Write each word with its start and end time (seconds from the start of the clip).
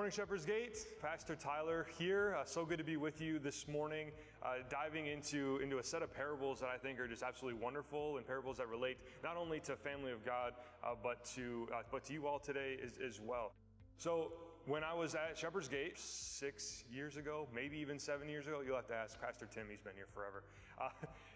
morning, 0.00 0.16
Shepherd's 0.16 0.46
Gate. 0.46 0.78
Pastor 1.02 1.36
Tyler 1.36 1.86
here. 1.98 2.34
Uh, 2.40 2.42
so 2.46 2.64
good 2.64 2.78
to 2.78 2.84
be 2.84 2.96
with 2.96 3.20
you 3.20 3.38
this 3.38 3.68
morning, 3.68 4.12
uh, 4.42 4.54
diving 4.70 5.08
into, 5.08 5.60
into 5.62 5.76
a 5.76 5.84
set 5.84 6.00
of 6.00 6.10
parables 6.10 6.58
that 6.60 6.70
I 6.70 6.78
think 6.78 6.98
are 6.98 7.06
just 7.06 7.22
absolutely 7.22 7.60
wonderful 7.60 8.16
and 8.16 8.26
parables 8.26 8.56
that 8.56 8.68
relate 8.70 8.96
not 9.22 9.36
only 9.36 9.60
to 9.60 9.76
family 9.76 10.10
of 10.10 10.24
God, 10.24 10.54
uh, 10.82 10.94
but, 11.02 11.22
to, 11.34 11.68
uh, 11.70 11.82
but 11.92 12.02
to 12.04 12.14
you 12.14 12.26
all 12.26 12.38
today 12.38 12.78
as, 12.82 12.92
as 13.06 13.20
well. 13.20 13.52
So, 13.98 14.32
when 14.66 14.84
I 14.84 14.94
was 14.94 15.14
at 15.14 15.36
Shepherd's 15.36 15.68
Gate 15.68 15.98
six 15.98 16.84
years 16.92 17.16
ago, 17.16 17.48
maybe 17.54 17.78
even 17.78 17.98
seven 17.98 18.28
years 18.28 18.46
ago, 18.46 18.60
you'll 18.64 18.76
have 18.76 18.86
to 18.88 18.94
ask 18.94 19.20
Pastor 19.20 19.48
Tim, 19.50 19.66
he's 19.70 19.80
been 19.80 19.94
here 19.94 20.08
forever. 20.14 20.42
Uh, 20.80 20.88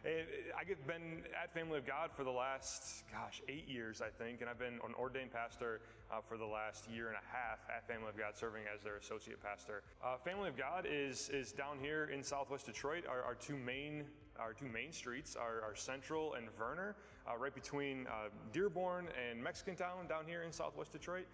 I've 0.59 0.87
been 0.87 1.23
at 1.43 1.53
Family 1.55 1.79
of 1.79 1.87
God 1.87 2.11
for 2.15 2.25
the 2.25 2.31
last, 2.31 3.05
gosh, 3.11 3.41
eight 3.49 3.67
years, 3.69 4.03
I 4.03 4.09
think, 4.09 4.41
and 4.41 4.51
I've 4.51 4.59
been 4.59 4.75
an 4.75 4.95
ordained 4.99 5.33
pastor 5.33 5.81
uh, 6.13 6.21
for 6.21 6.37
the 6.37 6.45
last 6.45 6.89
year 6.91 7.09
and 7.09 7.17
a 7.17 7.27
half 7.33 7.59
at 7.75 7.89
Family 7.89 8.09
of 8.09 8.19
God, 8.19 8.37
serving 8.37 8.65
as 8.75 8.83
their 8.83 8.97
associate 8.97 9.43
pastor. 9.43 9.83
Uh, 10.05 10.17
Family 10.19 10.49
of 10.49 10.57
God 10.57 10.87
is, 10.89 11.31
is 11.31 11.53
down 11.53 11.79
here 11.81 12.11
in 12.13 12.23
southwest 12.23 12.67
Detroit. 12.67 13.05
Our, 13.09 13.23
our 13.23 13.35
two 13.35 13.57
main 13.57 14.05
our 14.41 14.53
two 14.53 14.67
main 14.67 14.91
streets 14.91 15.37
are, 15.37 15.63
Central 15.77 16.35
and 16.35 16.49
Vernor, 16.59 16.95
uh, 17.29 17.37
right 17.37 17.55
between 17.55 18.07
uh, 18.09 18.31
Dearborn 18.53 19.07
and 19.31 19.43
Mexican 19.43 19.77
Town 19.77 20.09
down 20.09 20.25
here 20.27 20.43
in 20.43 20.53
southwest 20.53 20.93
Detroit. 20.93 21.27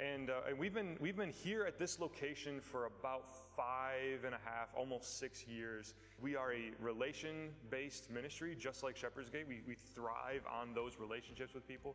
And, 0.00 0.28
uh, 0.28 0.48
and, 0.48 0.58
we've, 0.58 0.74
been, 0.74 0.96
we've 1.00 1.16
been 1.16 1.30
here 1.30 1.64
at 1.64 1.78
this 1.78 2.00
location 2.00 2.60
for 2.60 2.86
about 2.86 3.26
five 3.56 4.24
and 4.24 4.34
a 4.34 4.40
half, 4.44 4.68
almost 4.76 5.18
six 5.20 5.46
years. 5.46 5.94
We 6.20 6.34
are 6.34 6.52
a 6.52 6.72
relation 6.80 7.50
based 7.70 8.10
ministry, 8.10 8.56
just 8.58 8.82
like 8.82 8.96
Shepherd's 8.96 9.30
Gate. 9.30 9.46
We, 9.48 9.60
we 9.68 9.76
thrive 9.94 10.42
on 10.52 10.74
those 10.74 10.98
relationships 10.98 11.54
with 11.54 11.66
people. 11.68 11.94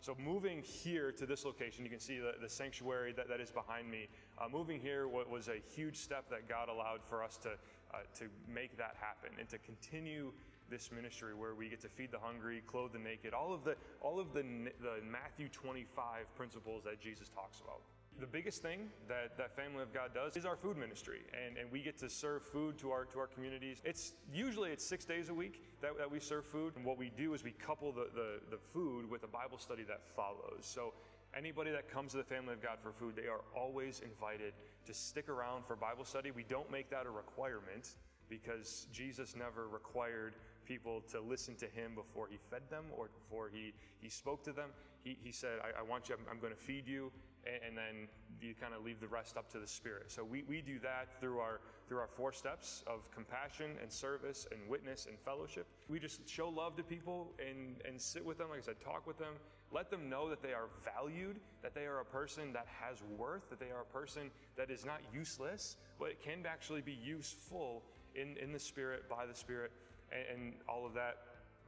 So, 0.00 0.16
moving 0.18 0.62
here 0.62 1.12
to 1.12 1.26
this 1.26 1.44
location, 1.44 1.84
you 1.84 1.90
can 1.90 2.00
see 2.00 2.18
the, 2.18 2.34
the 2.40 2.48
sanctuary 2.48 3.12
that, 3.12 3.28
that 3.28 3.40
is 3.40 3.50
behind 3.50 3.90
me. 3.90 4.08
Uh, 4.38 4.48
moving 4.48 4.80
here 4.80 5.06
was 5.08 5.48
a 5.48 5.62
huge 5.76 5.96
step 5.96 6.28
that 6.30 6.48
God 6.48 6.68
allowed 6.68 7.04
for 7.08 7.22
us 7.22 7.36
to, 7.38 7.50
uh, 7.50 7.98
to 8.18 8.24
make 8.52 8.76
that 8.78 8.96
happen 9.00 9.30
and 9.38 9.48
to 9.48 9.58
continue 9.58 10.32
this 10.72 10.90
ministry 10.90 11.34
where 11.34 11.54
we 11.54 11.68
get 11.68 11.82
to 11.82 11.88
feed 11.88 12.10
the 12.10 12.18
hungry, 12.18 12.62
clothe 12.66 12.94
the 12.94 12.98
naked, 12.98 13.34
all 13.34 13.52
of 13.52 13.62
the 13.62 13.76
all 14.00 14.18
of 14.18 14.32
the, 14.32 14.42
the 14.80 15.04
Matthew 15.04 15.48
25 15.48 16.34
principles 16.34 16.82
that 16.84 16.98
Jesus 16.98 17.28
talks 17.28 17.60
about. 17.60 17.82
The 18.20 18.26
biggest 18.26 18.62
thing 18.62 18.88
that, 19.08 19.36
that 19.38 19.56
Family 19.56 19.82
of 19.82 19.92
God 19.92 20.10
does 20.14 20.36
is 20.36 20.44
our 20.44 20.56
food 20.56 20.76
ministry, 20.76 21.20
and, 21.46 21.56
and 21.56 21.70
we 21.70 21.80
get 21.82 21.98
to 21.98 22.08
serve 22.08 22.46
food 22.46 22.78
to 22.78 22.90
our 22.90 23.04
to 23.04 23.18
our 23.18 23.26
communities. 23.26 23.82
It's 23.84 24.14
usually 24.32 24.70
it's 24.70 24.84
six 24.84 25.04
days 25.04 25.28
a 25.28 25.34
week 25.34 25.62
that, 25.82 25.98
that 25.98 26.10
we 26.10 26.18
serve 26.18 26.46
food, 26.46 26.72
and 26.76 26.84
what 26.84 26.96
we 26.96 27.10
do 27.16 27.34
is 27.34 27.44
we 27.44 27.52
couple 27.52 27.92
the, 27.92 28.08
the, 28.14 28.40
the 28.50 28.58
food 28.72 29.10
with 29.10 29.24
a 29.24 29.28
Bible 29.28 29.58
study 29.58 29.82
that 29.84 30.00
follows. 30.16 30.60
So 30.60 30.94
anybody 31.36 31.70
that 31.70 31.90
comes 31.90 32.12
to 32.12 32.18
the 32.18 32.24
family 32.24 32.54
of 32.54 32.62
God 32.62 32.78
for 32.82 32.92
food, 32.92 33.14
they 33.14 33.28
are 33.28 33.42
always 33.54 34.00
invited 34.00 34.54
to 34.86 34.94
stick 34.94 35.28
around 35.28 35.66
for 35.66 35.76
Bible 35.76 36.04
study. 36.04 36.30
We 36.30 36.44
don't 36.44 36.70
make 36.70 36.90
that 36.90 37.06
a 37.06 37.10
requirement 37.10 37.96
because 38.28 38.86
Jesus 38.92 39.36
never 39.36 39.68
required 39.68 40.34
people 40.64 41.02
to 41.10 41.20
listen 41.20 41.54
to 41.56 41.66
him 41.66 41.94
before 41.94 42.28
he 42.30 42.38
fed 42.50 42.62
them 42.70 42.84
or 42.96 43.08
before 43.22 43.50
he, 43.52 43.72
he 44.00 44.08
spoke 44.08 44.44
to 44.44 44.52
them. 44.52 44.70
He, 45.04 45.16
he 45.22 45.32
said, 45.32 45.58
I, 45.62 45.80
I 45.80 45.82
want 45.82 46.08
you, 46.08 46.14
I'm, 46.14 46.24
I'm, 46.30 46.40
going 46.40 46.52
to 46.52 46.58
feed 46.58 46.86
you, 46.86 47.10
and, 47.44 47.56
and 47.66 47.76
then 47.76 48.08
you 48.40 48.54
kind 48.60 48.72
of 48.74 48.84
leave 48.84 49.00
the 49.00 49.08
rest 49.08 49.36
up 49.36 49.50
to 49.52 49.58
the 49.58 49.66
Spirit. 49.66 50.10
So 50.10 50.24
we, 50.24 50.44
we 50.48 50.60
do 50.60 50.78
that 50.80 51.20
through 51.20 51.38
our, 51.40 51.60
through 51.88 51.98
our 51.98 52.08
four 52.08 52.32
steps 52.32 52.84
of 52.86 53.10
compassion 53.10 53.72
and 53.82 53.90
service 53.90 54.46
and 54.52 54.60
witness 54.68 55.06
and 55.06 55.18
fellowship. 55.18 55.66
We 55.88 55.98
just 55.98 56.28
show 56.28 56.48
love 56.48 56.76
to 56.76 56.82
people 56.82 57.32
and, 57.38 57.76
and 57.86 58.00
sit 58.00 58.24
with 58.24 58.38
them, 58.38 58.50
like 58.50 58.60
I 58.60 58.62
said, 58.62 58.80
talk 58.80 59.06
with 59.06 59.18
them, 59.18 59.34
let 59.72 59.90
them 59.90 60.08
know 60.08 60.28
that 60.28 60.42
they 60.42 60.52
are 60.52 60.68
valued, 60.84 61.40
that 61.62 61.74
they 61.74 61.86
are 61.86 62.00
a 62.00 62.04
person 62.04 62.52
that 62.52 62.66
has 62.80 63.02
worth, 63.16 63.48
that 63.50 63.58
they 63.58 63.70
are 63.70 63.82
a 63.82 63.92
person 63.92 64.30
that 64.56 64.70
is 64.70 64.84
not 64.84 65.00
useless, 65.12 65.76
but 65.98 66.10
it 66.10 66.22
can 66.22 66.44
actually 66.46 66.82
be 66.82 66.92
useful 67.02 67.82
in, 68.14 68.36
in 68.36 68.52
the 68.52 68.58
Spirit, 68.58 69.08
by 69.08 69.26
the 69.26 69.34
Spirit, 69.34 69.72
and, 70.12 70.24
and 70.30 70.42
all 70.68 70.86
of 70.86 70.94
that 70.94 71.16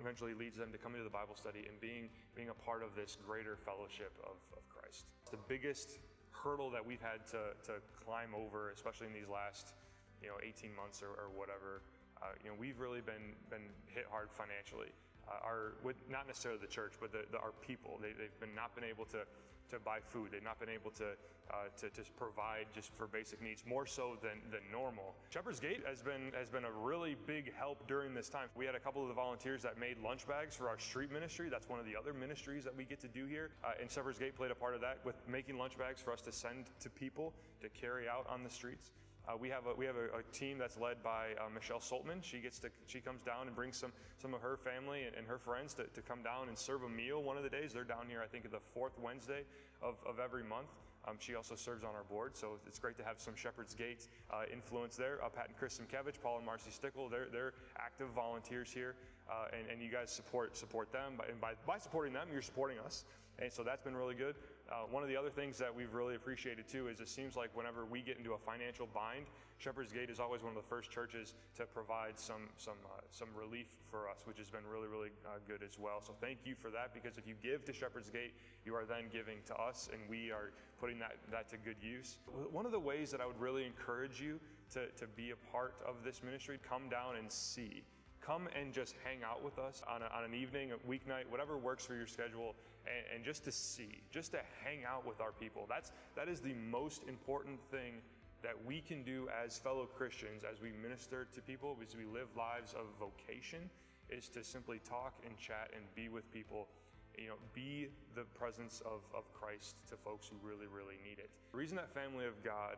eventually 0.00 0.34
leads 0.34 0.59
them 0.59 0.72
to 0.72 0.78
coming 0.78 0.99
to 0.99 1.05
the 1.05 1.10
Bible 1.10 1.34
study 1.34 1.65
and 1.69 1.81
being, 1.81 2.10
being 2.34 2.50
a 2.50 2.59
part 2.66 2.82
of 2.82 2.94
this 2.94 3.16
greater 3.16 3.56
fellowship 3.56 4.12
of, 4.22 4.37
of 4.53 4.62
Christ. 4.69 5.06
The 5.31 5.41
biggest 5.49 5.99
hurdle 6.31 6.71
that 6.71 6.84
we've 6.84 7.03
had 7.03 7.27
to, 7.31 7.55
to 7.71 7.81
climb 8.05 8.34
over, 8.34 8.71
especially 8.71 9.06
in 9.06 9.15
these 9.15 9.31
last 9.31 9.75
you 10.22 10.28
know 10.28 10.37
18 10.43 10.75
months 10.75 11.03
or, 11.03 11.15
or 11.16 11.31
whatever, 11.32 11.82
uh, 12.22 12.34
you 12.43 12.50
know 12.50 12.56
we've 12.59 12.78
really 12.78 13.00
been 13.00 13.34
been 13.50 13.66
hit 13.87 14.06
hard 14.10 14.31
financially 14.31 14.93
uh, 15.28 15.44
our 15.44 15.72
with 15.82 15.97
not 16.11 16.26
necessarily 16.26 16.61
the 16.61 16.69
church, 16.71 16.94
but 17.00 17.12
the, 17.12 17.25
the, 17.32 17.38
our 17.38 17.53
people. 17.65 17.99
They, 18.00 18.09
have 18.09 18.41
been 18.41 18.55
not 18.55 18.75
been 18.75 18.84
able 18.84 19.05
to 19.06 19.25
to 19.70 19.78
buy 19.78 19.98
food. 20.00 20.28
They've 20.32 20.42
not 20.42 20.60
been 20.60 20.69
able 20.69 20.91
to 20.92 21.16
uh, 21.50 21.69
to 21.76 21.91
just 21.91 22.16
provide 22.16 22.66
just 22.75 22.91
for 22.97 23.06
basic 23.06 23.42
needs 23.42 23.64
more 23.66 23.86
so 23.86 24.16
than 24.22 24.41
than 24.50 24.60
normal. 24.72 25.14
Shepherd's 25.30 25.60
Gate 25.60 25.82
has 25.86 26.02
been 26.02 26.32
has 26.38 26.48
been 26.48 26.64
a 26.64 26.72
really 26.72 27.16
big 27.26 27.52
help 27.54 27.86
during 27.86 28.14
this 28.14 28.28
time. 28.28 28.48
We 28.54 28.66
had 28.66 28.75
a 28.75 28.80
couple 28.80 29.02
of 29.02 29.08
the 29.08 29.14
volunteers 29.14 29.62
that 29.62 29.78
made 29.78 29.98
lunch 30.02 30.26
bags 30.26 30.56
for 30.56 30.69
our 30.69 30.78
street 30.78 31.12
ministry. 31.12 31.48
That's 31.50 31.69
one 31.69 31.78
of 31.78 31.86
the 31.86 31.97
other 31.97 32.12
ministries 32.14 32.64
that 32.64 32.76
we 32.76 32.84
get 32.84 33.00
to 33.00 33.08
do 33.08 33.26
here, 33.26 33.50
uh, 33.62 33.72
and 33.80 33.91
Shepherd's 33.91 34.19
Gate 34.19 34.36
played 34.36 34.50
a 34.50 34.54
part 34.54 34.75
of 34.75 34.80
that 34.80 34.98
with 35.04 35.16
making 35.28 35.58
lunch 35.58 35.76
bags 35.76 36.00
for 36.00 36.12
us 36.12 36.22
to 36.22 36.32
send 36.32 36.66
to 36.81 36.91
people 36.91 37.32
to 37.60 37.69
carry 37.69 38.08
out 38.08 38.26
on 38.28 38.42
the 38.42 38.50
streets. 38.50 38.92
Uh, 39.27 39.33
we 39.41 39.49
have 39.49 39.67
a 39.67 39.75
we 39.75 39.87
have 39.87 39.97
a, 39.97 40.19
a 40.19 40.23
team 40.33 40.59
that's 40.59 40.79
led 40.79 41.03
by 41.03 41.29
uh, 41.39 41.49
Michelle 41.55 41.81
Saltman. 41.81 42.23
She 42.23 42.41
gets 42.41 42.59
to 42.59 42.71
she 42.87 43.01
comes 43.01 43.23
down 43.23 43.47
and 43.47 43.57
brings 43.57 43.77
some 43.77 43.93
some 44.19 44.35
of 44.35 44.41
her 44.41 44.57
family 44.57 45.05
and, 45.05 45.17
and, 45.17 45.27
her 45.27 45.39
friends 45.39 45.73
to, 45.75 45.85
to 45.85 46.03
come 46.03 46.23
down 46.23 46.49
and 46.49 46.59
serve 46.59 46.83
a 46.83 46.89
meal 46.89 47.23
one 47.23 47.37
of 47.39 47.43
the 47.43 47.49
days. 47.49 47.73
They're 47.73 47.85
down 47.85 48.07
here, 48.09 48.21
I 48.23 48.27
think, 48.27 48.51
the 48.51 48.61
fourth 48.75 48.99
Wednesday 49.03 49.45
of, 49.83 49.97
of 50.07 50.19
every 50.19 50.45
month. 50.45 50.69
Um, 51.07 51.17
she 51.19 51.35
also 51.35 51.55
serves 51.55 51.85
on 51.85 51.95
our 51.95 52.05
board, 52.05 52.35
so 52.35 52.59
it's 52.67 52.79
great 52.79 52.97
to 52.97 53.05
have 53.05 53.21
some 53.21 53.35
Shepherd's 53.37 53.75
Gate 53.75 54.09
uh, 54.31 54.45
influence 54.51 54.97
there. 54.97 55.23
Uh, 55.23 55.29
Pat 55.29 55.49
and 55.49 55.56
Chris 55.56 55.79
Simkevich, 55.79 56.21
Paul 56.23 56.39
and 56.39 56.47
Marcy 56.47 56.71
Stickle, 56.71 57.11
they're, 57.11 57.27
they're 57.31 57.53
active 57.79 58.09
volunteers 58.15 58.73
here, 58.73 58.95
uh, 59.31 59.49
and, 59.53 59.69
and 59.71 59.83
you 59.83 59.91
guys 59.91 60.11
support 60.11 60.56
support 60.56 60.93
them. 60.93 61.21
And 61.29 61.41
by, 61.41 61.53
by 61.67 61.79
supporting 61.79 62.15
them, 62.15 62.29
you're 62.33 62.43
supporting 62.43 62.79
us. 62.79 63.05
And 63.39 63.53
so 63.53 63.62
that's 63.62 63.83
been 63.83 63.97
really 63.97 64.15
good. 64.15 64.37
Uh, 64.70 64.86
one 64.91 65.02
of 65.02 65.08
the 65.10 65.16
other 65.16 65.28
things 65.28 65.58
that 65.58 65.75
we've 65.75 65.92
really 65.92 66.14
appreciated 66.14 66.66
too 66.66 66.88
is 66.88 67.00
it 67.00 67.08
seems 67.08 67.36
like 67.36 67.54
whenever 67.54 67.84
we 67.84 68.00
get 68.00 68.16
into 68.16 68.32
a 68.32 68.38
financial 68.38 68.88
bind, 68.94 69.26
Shepherd's 69.58 69.92
Gate 69.92 70.08
is 70.08 70.19
always 70.19 70.42
one 70.42 70.56
of 70.56 70.56
the 70.56 70.69
first 70.69 70.91
churches 70.91 71.34
to 71.56 71.66
provide 71.66 72.19
some 72.19 72.48
some 72.56 72.78
uh, 72.86 73.00
some 73.10 73.28
relief 73.36 73.66
for 73.91 74.08
us, 74.08 74.22
which 74.25 74.38
has 74.38 74.48
been 74.48 74.66
really 74.70 74.88
really 74.88 75.10
uh, 75.26 75.38
good 75.47 75.62
as 75.62 75.78
well. 75.78 76.00
So 76.00 76.14
thank 76.20 76.38
you 76.44 76.54
for 76.54 76.70
that 76.70 76.94
because 76.94 77.19
if 77.19 77.26
you 77.26 77.34
give 77.42 77.64
to 77.66 77.72
Shepherd's 77.72 78.08
Gate, 78.08 78.32
you 78.64 78.75
are 78.75 78.84
then 78.86 79.04
giving 79.12 79.38
to 79.47 79.54
us, 79.56 79.91
and 79.92 80.00
we 80.08 80.30
are 80.30 80.52
putting 80.81 80.98
that 80.98 81.16
that 81.31 81.48
to 81.50 81.56
good 81.58 81.82
use. 81.82 82.19
One 82.50 82.64
of 82.64 82.72
the 82.72 82.81
ways 82.81 83.10
that 83.10 83.20
I 83.20 83.26
would 83.26 83.38
really 83.38 83.66
encourage 83.66 84.20
you 84.20 84.41
to 84.72 84.86
to 84.96 85.06
be 85.06 85.32
a 85.32 85.36
part 85.52 85.75
of 85.86 86.02
this 86.04 86.22
ministry, 86.22 86.58
come 86.66 86.88
down 86.88 87.16
and 87.16 87.31
see 87.31 87.84
come 88.25 88.49
and 88.59 88.73
just 88.73 88.95
hang 89.05 89.23
out 89.23 89.45
with 89.45 89.59
us 89.59 89.83
on, 89.89 90.03
a, 90.03 90.07
on 90.17 90.25
an 90.25 90.35
evening, 90.35 90.73
a 90.73 90.77
weeknight, 90.89 91.29
whatever 91.29 91.57
works 91.57 91.85
for 91.85 91.95
your 91.95 92.07
schedule, 92.07 92.55
and, 92.87 93.17
and, 93.17 93.25
just 93.25 93.45
to 93.45 93.53
see, 93.53 94.01
just 94.11 94.33
to 94.33 94.39
hang 94.65 94.85
out 94.85 95.07
with 95.07 95.21
our 95.21 95.33
people. 95.33 95.67
That's 95.69 95.93
that 96.17 96.29
is 96.29 96.41
the 96.41 96.55
most 96.71 97.03
important 97.09 97.59
thing 97.71 97.95
that 98.43 98.55
we 98.67 98.81
can 98.81 99.03
do 99.03 99.29
as 99.45 99.59
fellow 99.59 99.87
Christians 99.87 100.45
as 100.45 100.61
we 100.61 100.73
minister 100.83 101.27
to 101.35 101.41
people, 101.41 101.77
as 101.83 101.97
we 101.97 102.05
live 102.05 102.29
lives 102.37 102.75
of 102.75 102.87
vocation, 102.99 103.71
is 104.11 104.29
to 104.31 104.45
simply 104.45 104.81
talk 104.89 105.15
and 105.27 105.37
chat 105.39 105.71
and 105.75 105.85
be 105.95 106.09
with 106.09 106.31
people. 106.33 106.69
You 107.17 107.29
know, 107.29 107.35
be 107.55 107.89
the 108.17 108.25
presence 108.35 108.83
of, 108.85 109.03
of 109.17 109.33
Christ 109.33 109.77
to 109.89 109.97
folks 109.97 110.27
who 110.27 110.37
really, 110.43 110.67
really 110.67 110.99
need 111.09 111.21
it. 111.21 111.31
The 111.53 111.59
reason 111.59 111.77
that 111.77 111.95
family 111.95 112.27
of 112.27 112.43
God 112.43 112.77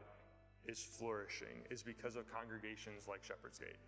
is 0.66 0.78
flourishing 0.78 1.64
is 1.70 1.82
because 1.82 2.16
of 2.16 2.30
congregations 2.30 3.08
like 3.08 3.24
Shepherd's 3.24 3.58
Gate 3.58 3.78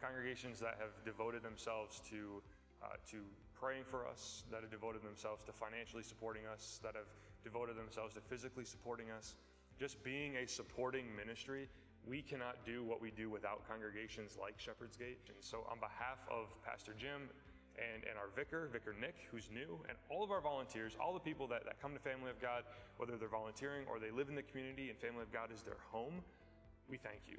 congregations 0.00 0.58
that 0.60 0.76
have 0.78 0.92
devoted 1.04 1.42
themselves 1.42 2.00
to 2.10 2.42
uh, 2.82 2.94
to 3.10 3.18
praying 3.58 3.82
for 3.84 4.06
us, 4.06 4.44
that 4.50 4.62
have 4.62 4.70
devoted 4.70 5.02
themselves 5.02 5.42
to 5.44 5.52
financially 5.52 6.02
supporting 6.02 6.46
us, 6.46 6.78
that 6.82 6.94
have 6.94 7.10
devoted 7.42 7.76
themselves 7.76 8.14
to 8.14 8.20
physically 8.20 8.64
supporting 8.64 9.10
us. 9.10 9.34
Just 9.78 10.02
being 10.02 10.36
a 10.36 10.46
supporting 10.46 11.06
ministry, 11.16 11.68
we 12.06 12.22
cannot 12.22 12.64
do 12.64 12.82
what 12.82 13.00
we 13.00 13.10
do 13.10 13.30
without 13.30 13.66
congregations 13.68 14.38
like 14.40 14.54
Shepherd's 14.58 14.96
Gate. 14.96 15.18
And 15.28 15.36
so, 15.40 15.66
on 15.70 15.78
behalf 15.78 16.18
of 16.30 16.46
Pastor 16.64 16.94
Jim 16.96 17.30
and, 17.78 18.02
and 18.08 18.18
our 18.18 18.30
vicar, 18.34 18.68
Vicar 18.72 18.94
Nick, 18.98 19.14
who's 19.30 19.50
new, 19.52 19.78
and 19.88 19.98
all 20.10 20.24
of 20.24 20.30
our 20.30 20.40
volunteers, 20.40 20.96
all 21.00 21.14
the 21.14 21.22
people 21.22 21.46
that, 21.48 21.64
that 21.64 21.80
come 21.80 21.94
to 21.94 22.00
Family 22.00 22.30
of 22.30 22.40
God, 22.40 22.62
whether 22.96 23.16
they're 23.16 23.28
volunteering 23.28 23.86
or 23.86 23.98
they 23.98 24.10
live 24.10 24.28
in 24.28 24.34
the 24.34 24.42
community 24.42 24.90
and 24.90 24.98
Family 24.98 25.22
of 25.22 25.32
God 25.32 25.50
is 25.54 25.62
their 25.62 25.78
home, 25.90 26.14
we 26.88 26.96
thank 26.96 27.22
you. 27.28 27.38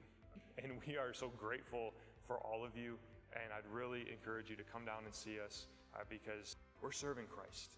And 0.63 0.79
we 0.87 0.97
are 0.97 1.13
so 1.13 1.31
grateful 1.39 1.93
for 2.29 2.37
all 2.45 2.63
of 2.63 2.77
you. 2.77 2.93
And 3.33 3.49
I'd 3.49 3.65
really 3.73 4.05
encourage 4.13 4.49
you 4.49 4.55
to 4.55 4.63
come 4.63 4.85
down 4.85 5.05
and 5.05 5.13
see 5.13 5.41
us 5.41 5.65
uh, 5.95 6.05
because 6.09 6.55
we're 6.81 6.93
serving 6.93 7.25
Christ. 7.25 7.73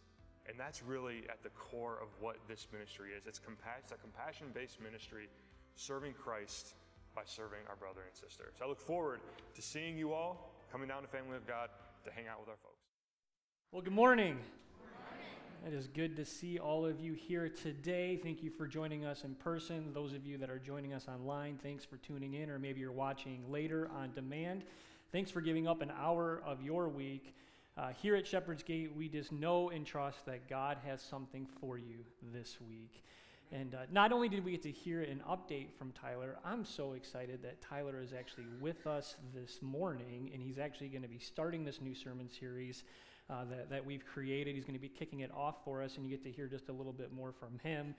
And 0.48 0.59
that's 0.59 0.83
really 0.83 1.24
at 1.30 1.42
the 1.42 1.50
core 1.56 1.98
of 2.01 2.09
what 2.19 2.36
this 2.48 2.68
ministry 2.74 3.12
is. 3.18 3.25
It's, 3.25 3.39
compa- 3.39 3.80
it's 3.80 3.92
a 3.92 3.95
compassion 3.95 4.48
based 4.53 4.81
ministry 4.81 5.30
serving 5.75 6.13
Christ 6.13 6.75
by 7.15 7.21
serving 7.25 7.59
our 7.69 7.75
brother 7.77 8.01
and 8.06 8.15
sister. 8.15 8.51
So 8.57 8.65
I 8.65 8.68
look 8.68 8.80
forward 8.80 9.19
to 9.56 9.62
seeing 9.62 9.98
you 9.98 10.12
all 10.12 10.51
coming 10.71 10.88
down 10.88 11.01
to 11.01 11.07
Family 11.07 11.38
of 11.38 11.47
God 11.47 11.69
to 12.06 12.12
hang 12.12 12.27
out 12.27 12.39
with 12.39 12.50
our 12.50 12.59
folks. 12.63 12.83
Well, 13.71 13.81
good 13.81 13.94
morning. 13.94 14.38
It 15.63 15.75
is 15.75 15.87
good 15.87 16.15
to 16.15 16.25
see 16.25 16.57
all 16.57 16.87
of 16.87 16.99
you 16.99 17.13
here 17.13 17.47
today. 17.47 18.19
Thank 18.21 18.41
you 18.41 18.49
for 18.49 18.65
joining 18.65 19.05
us 19.05 19.23
in 19.23 19.35
person. 19.35 19.93
Those 19.93 20.11
of 20.13 20.25
you 20.25 20.39
that 20.39 20.49
are 20.49 20.57
joining 20.57 20.91
us 20.91 21.05
online, 21.07 21.59
thanks 21.61 21.85
for 21.85 21.97
tuning 21.97 22.33
in, 22.33 22.49
or 22.49 22.57
maybe 22.57 22.79
you're 22.79 22.91
watching 22.91 23.43
later 23.47 23.87
on 23.95 24.11
demand. 24.15 24.63
Thanks 25.11 25.29
for 25.29 25.39
giving 25.39 25.67
up 25.67 25.83
an 25.83 25.91
hour 25.95 26.41
of 26.47 26.63
your 26.63 26.89
week. 26.89 27.35
Uh, 27.77 27.89
here 27.89 28.15
at 28.15 28.25
Shepherd's 28.25 28.63
Gate, 28.63 28.91
we 28.97 29.07
just 29.07 29.31
know 29.31 29.69
and 29.69 29.85
trust 29.85 30.25
that 30.25 30.49
God 30.49 30.77
has 30.83 30.99
something 30.99 31.47
for 31.59 31.77
you 31.77 32.05
this 32.33 32.57
week. 32.67 33.03
And 33.51 33.75
uh, 33.75 33.81
not 33.91 34.11
only 34.11 34.29
did 34.29 34.43
we 34.43 34.53
get 34.53 34.63
to 34.63 34.71
hear 34.71 35.03
an 35.03 35.21
update 35.29 35.73
from 35.77 35.91
Tyler, 35.91 36.39
I'm 36.43 36.65
so 36.65 36.93
excited 36.93 37.43
that 37.43 37.61
Tyler 37.61 38.01
is 38.01 38.13
actually 38.13 38.47
with 38.59 38.87
us 38.87 39.15
this 39.31 39.59
morning, 39.61 40.31
and 40.33 40.41
he's 40.41 40.57
actually 40.57 40.87
going 40.87 41.03
to 41.03 41.07
be 41.07 41.19
starting 41.19 41.63
this 41.63 41.81
new 41.81 41.93
sermon 41.93 42.31
series 42.31 42.83
uh, 43.29 43.45
that, 43.50 43.69
that 43.69 43.85
we've 43.85 44.06
created. 44.06 44.56
He's 44.56 44.65
going 44.65 44.75
to 44.75 44.79
be 44.79 44.89
kicking 44.89 45.21
it 45.21 45.31
off 45.33 45.63
for 45.63 45.81
us, 45.81 45.95
and 45.95 46.06
you 46.06 46.12
get 46.12 46.23
to 46.23 46.31
hear 46.31 46.47
just 46.47 46.69
a 46.69 46.73
little 46.73 46.94
bit 46.94 47.13
more 47.13 47.31
from 47.31 47.59
him. 47.59 47.95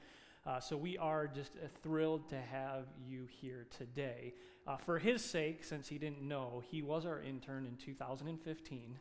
Uh, 0.46 0.58
so 0.58 0.76
we 0.76 0.98
are 0.98 1.26
just 1.26 1.52
uh, 1.56 1.69
thrilled 1.82 2.28
to 2.28 2.40
have 2.40 2.86
you 3.06 3.26
here 3.40 3.66
today. 3.76 4.34
Uh, 4.66 4.76
for 4.76 4.98
his 4.98 5.24
sake, 5.24 5.64
since 5.64 5.88
he 5.88 5.98
didn't 5.98 6.22
know, 6.22 6.62
he 6.70 6.82
was 6.82 7.06
our 7.06 7.20
intern 7.20 7.66
in 7.66 7.76
2015. 7.76 8.98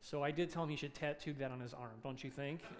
So 0.00 0.22
I 0.22 0.30
did 0.30 0.50
tell 0.50 0.64
him 0.64 0.68
he 0.68 0.76
should 0.76 0.94
tattoo 0.94 1.32
that 1.34 1.50
on 1.50 1.60
his 1.60 1.72
arm, 1.72 1.98
don't 2.02 2.22
you 2.22 2.30
think? 2.30 2.60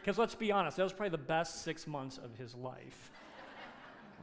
Because 0.00 0.16
let's 0.16 0.36
be 0.36 0.52
honest, 0.52 0.78
that 0.78 0.84
was 0.84 0.92
probably 0.94 1.10
the 1.10 1.18
best 1.18 1.64
six 1.64 1.86
months 1.86 2.16
of 2.16 2.34
his 2.38 2.54
life 2.54 3.10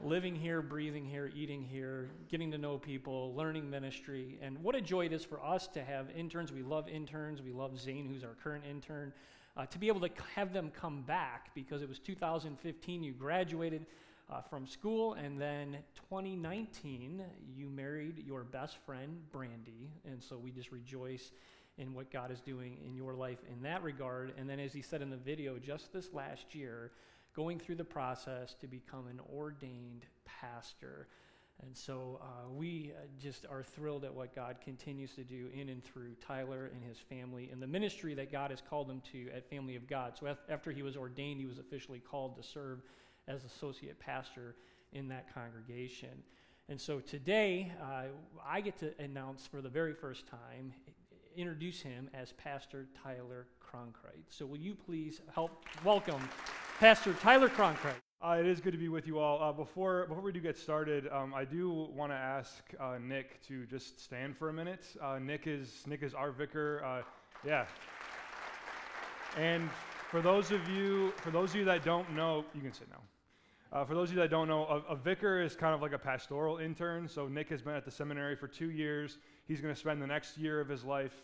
living 0.04 0.36
here, 0.36 0.62
breathing 0.62 1.06
here, 1.06 1.32
eating 1.36 1.64
here, 1.64 2.10
getting 2.30 2.52
to 2.52 2.58
know 2.58 2.78
people, 2.78 3.34
learning 3.36 3.70
ministry. 3.70 4.38
And 4.42 4.62
what 4.64 4.76
a 4.76 4.82
joy 4.82 5.06
it 5.06 5.14
is 5.14 5.24
for 5.24 5.44
us 5.44 5.68
to 5.70 5.84
have 5.84 6.08
interns. 6.16 6.52
We 6.52 6.64
love 6.64 6.88
interns. 6.88 7.42
We 7.42 7.52
love 7.52 7.80
Zane, 7.80 8.08
who's 8.08 8.24
our 8.24 8.36
current 8.44 8.64
intern. 8.70 9.14
Uh, 9.58 9.66
to 9.68 9.80
be 9.80 9.88
able 9.88 10.02
to 10.02 10.10
have 10.36 10.54
them 10.54 10.72
come 10.78 11.02
back 11.04 11.54
because 11.56 11.82
it 11.82 11.88
was 11.88 12.00
2015, 12.00 13.04
you 13.04 13.14
graduated 13.14 13.86
uh, 14.30 14.42
from 14.42 14.66
school, 14.68 15.14
and 15.14 15.40
then 15.40 15.78
2019, 16.10 17.24
you 17.56 17.70
married 17.70 18.24
your 18.26 18.44
best 18.44 18.78
friend, 18.86 19.22
Brandy. 19.32 19.92
And 20.04 20.22
so 20.22 20.38
we 20.38 20.52
just 20.52 20.72
rejoice 20.72 21.32
in 21.78 21.94
what 21.94 22.12
God 22.12 22.32
is 22.32 22.42
doing 22.42 22.78
in 22.86 22.96
your 22.96 23.14
life 23.14 23.40
in 23.52 23.62
that 23.64 23.84
regard. 23.84 24.34
And 24.38 24.50
then, 24.50 24.60
as 24.60 24.74
he 24.74 24.82
said 24.82 25.02
in 25.02 25.10
the 25.10 25.18
video, 25.18 25.58
just 25.58 25.94
this 25.94 26.14
last 26.14 26.56
year, 26.56 26.92
going 27.36 27.60
through 27.60 27.76
the 27.76 27.84
process 27.84 28.54
to 28.56 28.68
become 28.68 29.08
an 29.08 29.20
ordained 29.34 30.06
pastor. 30.24 31.08
And 31.62 31.76
so 31.76 32.20
uh, 32.22 32.50
we 32.52 32.94
uh, 32.96 33.06
just 33.22 33.46
are 33.50 33.64
thrilled 33.64 34.04
at 34.04 34.14
what 34.14 34.36
God 34.36 34.58
continues 34.64 35.14
to 35.16 35.24
do 35.24 35.50
in 35.54 35.70
and 35.70 35.84
through 35.84 36.16
Tyler 36.26 36.72
and 36.74 36.84
his 36.84 36.98
family 36.98 37.50
and 37.52 37.62
the 37.62 37.68
ministry 37.68 38.14
that 38.16 38.32
God 38.32 38.52
has 38.52 38.62
called 38.62 38.90
him 38.90 39.02
to 39.12 39.30
at 39.36 39.50
Family 39.50 39.76
of 39.76 39.88
God. 39.88 40.18
So 40.20 40.36
after 40.50 40.72
he 40.72 40.82
was 40.82 40.98
ordained, 40.98 41.40
he 41.40 41.46
was 41.46 41.60
officially 41.60 42.00
called 42.00 42.36
to 42.38 42.44
serve 42.44 42.82
as 43.28 43.44
associate 43.44 44.00
pastor 44.00 44.56
in 44.92 45.08
that 45.10 45.34
congregation. 45.34 46.24
And 46.68 46.80
so 46.80 47.00
today, 47.00 47.72
uh, 47.82 48.06
I 48.46 48.62
get 48.62 48.78
to 48.80 48.94
announce 49.00 49.46
for 49.46 49.62
the 49.62 49.70
very 49.70 49.94
first 49.94 50.28
time, 50.28 50.74
introduce 51.36 51.82
him 51.82 52.10
as 52.14 52.32
Pastor 52.34 52.88
Tyler 53.04 53.48
Cronkright. 53.62 54.24
So 54.30 54.46
will 54.46 54.58
you 54.58 54.74
please 54.74 55.22
help 55.34 55.66
welcome 55.84 56.22
Pastor 56.80 57.14
Tyler 57.14 57.48
Cronkright. 57.48 57.94
Uh, 58.22 58.36
it 58.38 58.46
is 58.46 58.60
good 58.60 58.74
to 58.74 58.78
be 58.78 58.90
with 58.90 59.08
you 59.08 59.18
all. 59.18 59.42
Uh, 59.42 59.54
before, 59.54 60.08
before 60.08 60.22
we 60.22 60.34
do 60.34 60.42
get 60.42 60.58
started, 60.58 61.08
um, 61.10 61.34
I 61.34 61.46
do 61.46 61.72
want 61.96 62.12
to 62.12 62.18
ask 62.18 62.66
uh, 62.82 62.98
Nick 63.02 63.42
to 63.48 63.66
just 63.66 64.04
stand 64.04 64.36
for 64.36 64.50
a 64.50 64.54
minute. 64.54 64.84
Uh, 65.02 65.18
Nick 65.18 65.48
is 65.48 65.86
Nick 65.88 66.04
is 66.04 66.14
our 66.14 66.32
vicar. 66.32 66.84
Uh, 66.84 67.02
yeah. 67.48 67.66
And 69.38 69.70
for 70.12 70.22
those 70.22 70.52
of 70.52 70.68
you, 70.68 71.14
for 71.16 71.32
those 71.32 71.52
of 71.52 71.56
you 71.56 71.64
that 71.64 71.86
don't 71.86 72.14
know, 72.14 72.44
you 72.54 72.60
can 72.60 72.74
sit 72.74 72.90
now. 72.90 73.02
Uh, 73.72 73.86
for 73.86 73.96
those 73.96 74.10
of 74.10 74.16
you 74.16 74.22
that 74.22 74.30
don't 74.30 74.50
know, 74.50 74.66
a, 74.66 74.92
a, 74.92 74.96
vicar 74.98 75.42
is 75.42 75.56
kind 75.56 75.74
of 75.74 75.82
like 75.82 75.94
a 75.94 75.98
pastoral 75.98 76.58
intern. 76.58 77.08
So 77.08 77.30
Nick 77.30 77.48
has 77.50 77.62
been 77.62 77.76
at 77.76 77.86
the 77.86 77.92
seminary 77.92 78.36
for 78.36 78.50
two 78.50 78.72
years. 78.72 79.18
He's 79.48 79.62
going 79.62 79.74
to 79.74 79.80
spend 79.80 80.02
the 80.02 80.08
next 80.08 80.38
year 80.38 80.60
of 80.60 80.68
his 80.68 80.84
life 80.84 81.24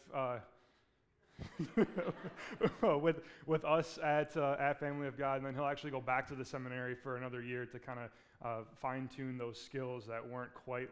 with, 2.82 3.22
with 3.46 3.66
us 3.66 4.00
at, 4.04 4.36
uh, 4.38 4.56
at 4.60 4.80
Family 4.80 5.08
of 5.08 5.18
God, 5.18 5.38
and 5.38 5.46
then 5.46 5.54
he'll 5.54 5.66
actually 5.66 5.92
go 5.92 6.02
back 6.02 6.28
to 6.28 6.36
the 6.36 6.46
seminary 6.46 6.96
for 6.96 7.18
another 7.18 7.42
year 7.42 7.66
to 7.66 7.80
kind 7.80 8.00
of 8.00 8.10
uh, 8.44 8.64
fine 8.82 9.10
tune 9.16 9.38
those 9.38 9.60
skills 9.60 10.06
that 10.08 10.28
weren't 10.28 10.54
quite 10.54 10.90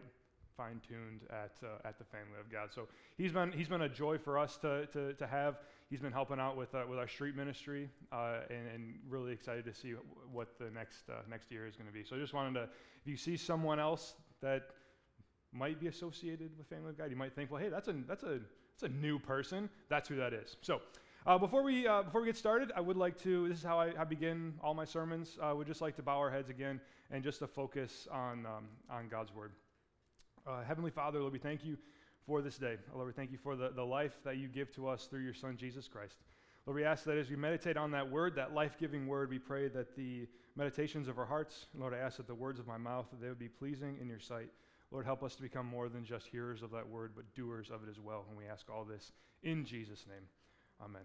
fine 0.60 0.82
tuned 0.86 1.22
at, 1.30 1.54
uh, 1.64 1.88
at 1.88 1.98
the 1.98 2.04
Family 2.04 2.38
of 2.38 2.52
God. 2.52 2.70
So 2.74 2.88
he's 3.18 3.32
been, 3.32 3.52
he's 3.54 3.70
been 3.70 3.84
a 3.84 3.90
joy 3.90 4.18
for 4.18 4.38
us 4.38 4.58
to, 4.58 4.88
to, 4.88 5.14
to 5.14 5.26
have. 5.26 5.56
He's 5.90 6.02
been 6.02 6.12
helping 6.12 6.38
out 6.38 6.58
with, 6.58 6.76
uh, 6.76 6.84
with 6.88 7.00
our 7.00 7.08
street 7.08 7.36
ministry, 7.36 7.90
uh, 8.12 8.40
and, 8.50 8.68
and, 8.76 8.96
really 9.10 9.32
excited 9.32 9.64
to 9.66 9.74
see 9.74 9.94
what 10.32 10.60
the 10.60 10.70
next, 10.72 11.10
uh, 11.10 11.22
next 11.30 11.50
year 11.50 11.66
is 11.66 11.76
going 11.76 11.88
to 11.88 11.94
be. 11.94 12.04
So 12.04 12.18
I 12.18 12.20
just 12.20 12.34
wanted 12.34 12.60
to, 12.60 12.64
if 12.64 13.08
you 13.08 13.16
see 13.16 13.38
someone 13.38 13.80
else 13.80 14.16
that 14.42 14.68
might 15.54 15.80
be 15.80 15.88
associated 15.88 16.52
with 16.58 16.68
Family 16.68 16.90
of 16.90 16.98
God, 16.98 17.10
you 17.10 17.16
might 17.16 17.34
think, 17.34 17.52
well, 17.52 17.62
hey, 17.62 17.70
that's 17.70 17.88
a, 17.88 17.96
that's 18.08 18.24
a 18.24 18.40
it's 18.82 18.94
a 18.94 18.98
new 19.02 19.20
person. 19.20 19.70
That's 19.90 20.08
who 20.08 20.16
that 20.16 20.34
is. 20.34 20.56
So, 20.62 20.80
uh, 21.28 21.38
before 21.38 21.64
we 21.64 21.86
uh, 21.86 22.04
before 22.04 22.22
we 22.22 22.28
get 22.28 22.38
started, 22.38 22.72
I 22.78 22.80
would 22.80 22.96
like 22.96 23.22
to. 23.24 23.50
This 23.50 23.58
is 23.58 23.64
how 23.64 23.78
I, 23.78 23.92
I 24.00 24.06
begin 24.06 24.54
all 24.64 24.74
my 24.74 24.86
sermons. 24.86 25.38
I 25.42 25.50
uh, 25.50 25.56
would 25.56 25.68
just 25.68 25.82
like 25.82 25.98
to 25.98 26.02
bow 26.02 26.18
our 26.18 26.32
heads 26.32 26.50
again 26.50 26.80
and 27.12 27.22
just 27.22 27.40
to 27.40 27.48
focus 27.48 28.08
on 28.10 28.46
um, 28.46 28.68
on 28.90 29.10
God's 29.10 29.36
word. 29.36 29.52
Uh, 30.48 30.64
Heavenly 30.64 30.92
Father, 30.92 31.20
Lord, 31.20 31.34
we 31.34 31.40
thank 31.40 31.66
you 31.66 31.78
for 32.26 32.42
this 32.42 32.58
day. 32.58 32.78
Lord, 32.96 33.08
we 33.08 33.12
thank 33.12 33.34
you 33.34 33.38
for 33.38 33.58
the, 33.58 33.70
the 33.70 33.84
life 33.84 34.14
that 34.24 34.38
you 34.38 34.48
give 34.48 34.74
to 34.76 34.88
us 34.88 35.08
through 35.08 35.24
your 35.24 35.34
Son 35.34 35.58
Jesus 35.58 35.90
Christ. 35.90 36.16
Lord, 36.66 36.78
we 36.78 36.86
ask 36.86 37.04
that 37.04 37.18
as 37.18 37.30
we 37.30 37.36
meditate 37.36 37.76
on 37.76 37.92
that 37.92 38.10
word, 38.10 38.34
that 38.36 38.54
life-giving 38.54 39.08
word, 39.08 39.30
we 39.30 39.40
pray 39.40 39.68
that 39.68 39.96
the 39.98 40.26
meditations 40.56 41.10
of 41.10 41.18
our 41.18 41.26
hearts, 41.26 41.66
Lord, 41.78 41.94
I 41.94 41.98
ask 41.98 42.18
that 42.18 42.28
the 42.28 42.36
words 42.36 42.60
of 42.60 42.68
my 42.68 42.78
mouth 42.78 43.08
that 43.12 43.22
they 43.22 43.28
would 43.28 43.40
be 43.40 43.50
pleasing 43.50 43.98
in 44.00 44.08
your 44.08 44.20
sight. 44.20 44.50
Lord, 44.92 45.06
help 45.06 45.24
us 45.24 45.36
to 45.36 45.42
become 45.42 45.66
more 45.66 45.88
than 45.88 46.04
just 46.04 46.28
hearers 46.28 46.64
of 46.64 46.72
that 46.72 46.88
word, 46.88 47.12
but 47.16 47.36
doers 47.36 47.70
of 47.70 47.84
it 47.84 47.90
as 47.90 48.00
well. 48.00 48.26
And 48.28 48.38
we 48.38 48.46
ask 48.46 48.70
all 48.70 48.84
this 48.84 49.12
in 49.44 49.64
Jesus' 49.66 50.06
name. 50.08 50.24
Amen. 50.84 51.04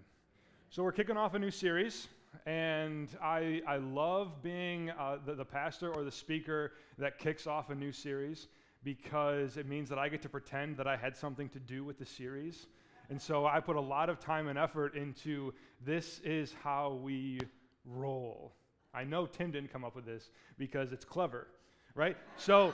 So, 0.71 0.83
we're 0.83 0.93
kicking 0.93 1.17
off 1.17 1.35
a 1.35 1.39
new 1.39 1.51
series, 1.51 2.09
and 2.47 3.09
I, 3.23 3.61
I 3.69 3.77
love 3.77 4.43
being 4.43 4.91
uh, 4.91 5.19
the, 5.25 5.35
the 5.35 5.45
pastor 5.45 5.93
or 5.93 6.03
the 6.03 6.11
speaker 6.11 6.73
that 6.99 7.19
kicks 7.19 7.47
off 7.47 7.71
a 7.71 7.75
new 7.75 7.93
series 7.93 8.49
because 8.83 9.57
it 9.57 9.67
means 9.67 9.89
that 9.89 9.99
I 9.99 10.09
get 10.09 10.23
to 10.23 10.29
pretend 10.29 10.77
that 10.77 10.87
I 10.87 10.97
had 10.97 11.17
something 11.17 11.49
to 11.51 11.59
do 11.59 11.85
with 11.85 11.99
the 11.99 12.05
series. 12.05 12.67
And 13.11 13.21
so 13.21 13.47
I 13.47 13.61
put 13.61 13.77
a 13.77 13.81
lot 13.81 14.09
of 14.09 14.19
time 14.19 14.49
and 14.49 14.59
effort 14.59 14.95
into 14.95 15.53
this 15.85 16.21
is 16.21 16.55
how 16.63 16.99
we 17.03 17.41
roll. 17.85 18.55
I 18.95 19.05
know 19.05 19.27
Tim 19.27 19.51
didn't 19.51 19.73
come 19.73 19.85
up 19.85 19.95
with 19.95 20.07
this 20.07 20.31
because 20.59 20.93
it's 20.93 21.05
clever, 21.05 21.49
right? 21.95 22.17
So 22.37 22.73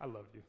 I 0.00 0.06
loved 0.06 0.34
you. 0.34 0.42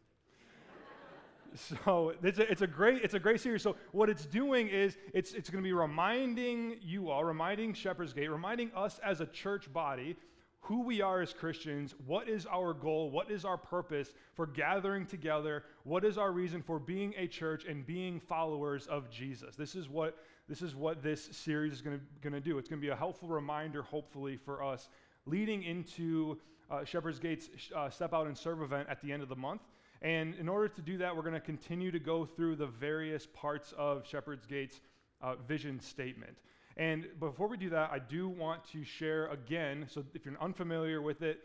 so 1.55 2.13
it's 2.23 2.39
a, 2.39 2.51
it's 2.51 2.61
a 2.61 2.67
great 2.67 3.03
it's 3.03 3.13
a 3.13 3.19
great 3.19 3.41
series. 3.41 3.63
So 3.63 3.75
what 3.91 4.09
it's 4.09 4.25
doing 4.25 4.67
is 4.67 4.97
it's 5.13 5.33
it's 5.33 5.49
going 5.49 5.63
to 5.63 5.67
be 5.67 5.73
reminding 5.73 6.77
you 6.81 7.09
all, 7.09 7.23
reminding 7.23 7.73
Shepherd's 7.73 8.13
Gate, 8.13 8.29
reminding 8.29 8.71
us 8.75 8.99
as 9.03 9.21
a 9.21 9.25
church 9.25 9.71
body 9.71 10.15
who 10.61 10.81
we 10.81 11.01
are 11.01 11.21
as 11.21 11.33
Christians, 11.33 11.95
what 12.05 12.27
is 12.27 12.45
our 12.45 12.73
goal, 12.73 13.09
what 13.09 13.31
is 13.31 13.45
our 13.45 13.57
purpose 13.57 14.13
for 14.33 14.45
gathering 14.45 15.05
together, 15.05 15.63
what 15.83 16.03
is 16.03 16.17
our 16.17 16.31
reason 16.31 16.61
for 16.61 16.79
being 16.79 17.13
a 17.17 17.27
church 17.27 17.63
and 17.65 17.87
being 17.87 18.19
followers 18.19 18.85
of 18.87 19.09
Jesus. 19.09 19.55
This 19.55 19.73
is 19.73 19.87
what 19.89 20.17
this 20.47 20.61
is 20.61 20.75
what 20.75 21.01
this 21.03 21.29
series 21.31 21.73
is 21.73 21.81
going 21.81 22.01
to 22.23 22.41
do. 22.41 22.57
It's 22.57 22.67
going 22.67 22.81
to 22.81 22.85
be 22.85 22.91
a 22.91 22.95
helpful 22.95 23.29
reminder, 23.29 23.83
hopefully, 23.83 24.35
for 24.35 24.63
us 24.63 24.89
leading 25.29 25.63
into 25.63 26.37
uh, 26.69 26.83
Shepherd's 26.83 27.19
Gate's 27.19 27.49
uh, 27.75 27.89
Step 27.89 28.13
Out 28.13 28.27
and 28.27 28.37
Serve 28.37 28.61
event 28.61 28.87
at 28.89 29.01
the 29.01 29.11
end 29.11 29.23
of 29.23 29.29
the 29.29 29.35
month. 29.35 29.61
And 30.01 30.35
in 30.35 30.47
order 30.47 30.67
to 30.67 30.81
do 30.81 30.97
that, 30.99 31.15
we're 31.15 31.23
going 31.23 31.33
to 31.33 31.39
continue 31.39 31.91
to 31.91 31.99
go 31.99 32.25
through 32.25 32.55
the 32.55 32.67
various 32.67 33.25
parts 33.25 33.73
of 33.77 34.07
Shepherd's 34.07 34.45
Gate's 34.45 34.79
uh, 35.21 35.35
vision 35.47 35.79
statement. 35.79 36.37
And 36.77 37.07
before 37.19 37.47
we 37.47 37.57
do 37.57 37.69
that, 37.71 37.89
I 37.91 37.99
do 37.99 38.29
want 38.29 38.63
to 38.71 38.85
share 38.85 39.27
again, 39.27 39.85
so 39.89 40.05
if 40.13 40.25
you're 40.25 40.35
unfamiliar 40.39 41.01
with 41.01 41.21
it, 41.21 41.41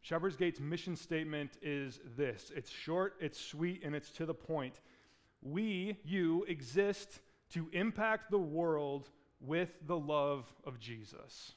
Shepherd's 0.00 0.36
Gate's 0.36 0.60
mission 0.60 0.96
statement 0.96 1.52
is 1.62 2.00
this 2.16 2.50
it's 2.54 2.70
short, 2.70 3.14
it's 3.20 3.40
sweet, 3.40 3.82
and 3.84 3.94
it's 3.94 4.10
to 4.12 4.26
the 4.26 4.34
point. 4.34 4.80
We, 5.42 5.98
you, 6.04 6.44
exist 6.48 7.20
to 7.52 7.68
impact 7.72 8.30
the 8.30 8.38
world 8.38 9.10
with 9.40 9.70
the 9.86 9.98
love 9.98 10.52
of 10.64 10.80
Jesus. 10.80 11.52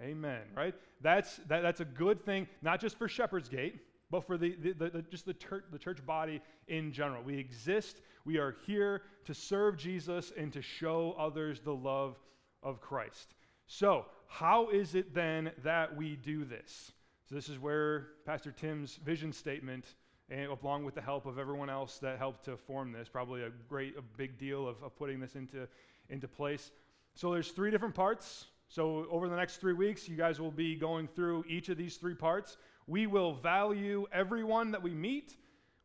Amen, 0.00 0.42
right? 0.54 0.74
That's, 1.00 1.36
that, 1.48 1.62
that's 1.62 1.80
a 1.80 1.84
good 1.84 2.24
thing, 2.24 2.46
not 2.62 2.80
just 2.80 2.98
for 2.98 3.08
Shepherd's 3.08 3.48
Gate, 3.48 3.80
but 4.10 4.26
for 4.26 4.36
the, 4.36 4.56
the, 4.62 4.72
the, 4.72 4.90
the 4.90 5.02
just 5.02 5.26
the, 5.26 5.34
ter- 5.34 5.64
the 5.72 5.78
church 5.78 6.04
body 6.04 6.40
in 6.68 6.92
general. 6.92 7.22
We 7.22 7.38
exist, 7.38 8.02
we 8.24 8.38
are 8.38 8.56
here 8.66 9.02
to 9.24 9.34
serve 9.34 9.76
Jesus 9.76 10.32
and 10.36 10.52
to 10.52 10.62
show 10.62 11.14
others 11.18 11.60
the 11.60 11.74
love 11.74 12.18
of 12.62 12.80
Christ. 12.80 13.34
So, 13.66 14.06
how 14.28 14.68
is 14.70 14.94
it 14.94 15.14
then 15.14 15.50
that 15.64 15.96
we 15.96 16.16
do 16.16 16.44
this? 16.44 16.92
So, 17.28 17.34
this 17.34 17.48
is 17.48 17.58
where 17.58 18.08
Pastor 18.24 18.52
Tim's 18.52 18.96
vision 18.96 19.32
statement 19.32 19.86
and 20.28 20.50
along 20.50 20.84
with 20.84 20.94
the 20.94 21.00
help 21.00 21.26
of 21.26 21.38
everyone 21.38 21.70
else 21.70 21.98
that 21.98 22.18
helped 22.18 22.44
to 22.46 22.56
form 22.56 22.92
this. 22.92 23.08
Probably 23.08 23.42
a 23.42 23.50
great, 23.68 23.96
a 23.96 24.02
big 24.02 24.38
deal 24.38 24.66
of, 24.66 24.82
of 24.82 24.96
putting 24.96 25.20
this 25.20 25.36
into, 25.36 25.68
into 26.08 26.26
place. 26.26 26.72
So 27.14 27.32
there's 27.32 27.50
three 27.50 27.70
different 27.70 27.94
parts. 27.94 28.46
So 28.68 29.06
over 29.10 29.28
the 29.28 29.36
next 29.36 29.56
three 29.58 29.72
weeks, 29.72 30.08
you 30.08 30.16
guys 30.16 30.40
will 30.40 30.50
be 30.50 30.74
going 30.74 31.08
through 31.08 31.44
each 31.48 31.68
of 31.68 31.76
these 31.76 31.96
three 31.96 32.14
parts. 32.14 32.56
We 32.86 33.06
will 33.06 33.34
value 33.34 34.06
everyone 34.12 34.70
that 34.72 34.82
we 34.82 34.90
meet. 34.90 35.36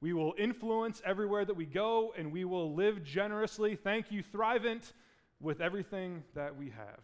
We 0.02 0.14
will 0.14 0.34
influence 0.38 1.02
everywhere 1.06 1.46
that 1.46 1.56
we 1.56 1.66
go, 1.66 2.14
and 2.18 2.32
we 2.32 2.44
will 2.44 2.74
live 2.74 3.04
generously. 3.04 3.76
Thank 3.76 4.12
you, 4.12 4.24
Thrivent, 4.24 4.94
with 5.40 5.62
everything 5.62 6.24
that 6.34 6.56
we 6.56 6.70
have. 6.72 7.02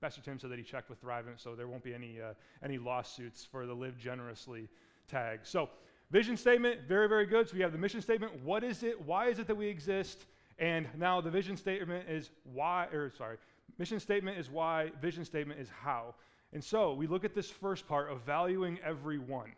Pastor 0.00 0.20
Tim 0.20 0.38
said 0.38 0.50
that 0.50 0.58
he 0.58 0.64
checked 0.64 0.90
with 0.90 1.02
Thrivent, 1.02 1.38
so 1.40 1.56
there 1.56 1.66
won't 1.66 1.82
be 1.82 1.94
any, 1.94 2.20
uh, 2.20 2.34
any 2.62 2.78
lawsuits 2.78 3.44
for 3.44 3.66
the 3.66 3.74
live 3.74 3.98
generously 3.98 4.68
tag. 5.08 5.40
So, 5.42 5.70
vision 6.10 6.36
statement, 6.36 6.82
very, 6.86 7.08
very 7.08 7.26
good. 7.26 7.48
So, 7.48 7.54
we 7.54 7.62
have 7.62 7.72
the 7.72 7.78
mission 7.78 8.00
statement. 8.00 8.32
What 8.44 8.62
is 8.62 8.84
it? 8.84 9.00
Why 9.00 9.26
is 9.28 9.40
it 9.40 9.48
that 9.48 9.56
we 9.56 9.66
exist? 9.66 10.26
And 10.58 10.86
now 10.96 11.20
the 11.20 11.30
vision 11.30 11.56
statement 11.56 12.08
is 12.08 12.30
why, 12.44 12.86
or 12.92 13.10
sorry, 13.16 13.38
mission 13.78 14.00
statement 14.00 14.38
is 14.38 14.50
why, 14.50 14.90
vision 15.00 15.24
statement 15.24 15.60
is 15.60 15.68
how. 15.68 16.14
And 16.52 16.62
so 16.62 16.94
we 16.94 17.06
look 17.06 17.24
at 17.24 17.34
this 17.34 17.50
first 17.50 17.86
part 17.86 18.10
of 18.10 18.20
valuing 18.22 18.78
everyone 18.84 19.52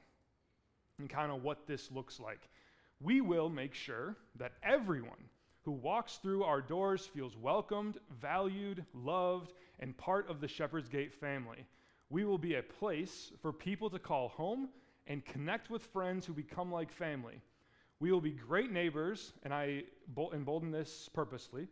and 0.99 1.11
kind 1.11 1.31
of 1.31 1.43
what 1.43 1.67
this 1.67 1.91
looks 1.91 2.19
like. 2.19 2.49
We 3.01 3.21
will 3.21 3.51
make 3.51 3.75
sure 3.75 4.17
that 4.39 4.53
everyone 4.63 5.29
who 5.63 5.73
walks 5.73 6.17
through 6.17 6.45
our 6.45 6.63
doors 6.63 7.05
feels 7.07 7.37
welcomed, 7.37 7.99
valued, 8.21 8.85
loved, 8.95 9.53
and 9.81 9.97
part 9.99 10.31
of 10.31 10.41
the 10.41 10.49
Shepherd's 10.49 10.89
Gate 10.89 11.13
family. 11.13 11.67
We 12.09 12.25
will 12.25 12.39
be 12.39 12.55
a 12.55 12.63
place 12.63 13.33
for 13.43 13.53
people 13.53 13.91
to 13.91 13.99
call 13.99 14.29
home 14.29 14.69
and 15.07 15.25
connect 15.25 15.71
with 15.71 15.83
friends 15.83 16.25
who 16.25 16.33
become 16.33 16.71
like 16.71 16.93
family. 16.93 17.41
We 18.01 18.13
will 18.13 18.21
be 18.21 18.31
great 18.31 18.71
neighbors, 18.71 19.33
and 19.43 19.53
I 19.53 19.83
embolden 20.33 20.71
this 20.71 21.11
purposely, 21.13 21.67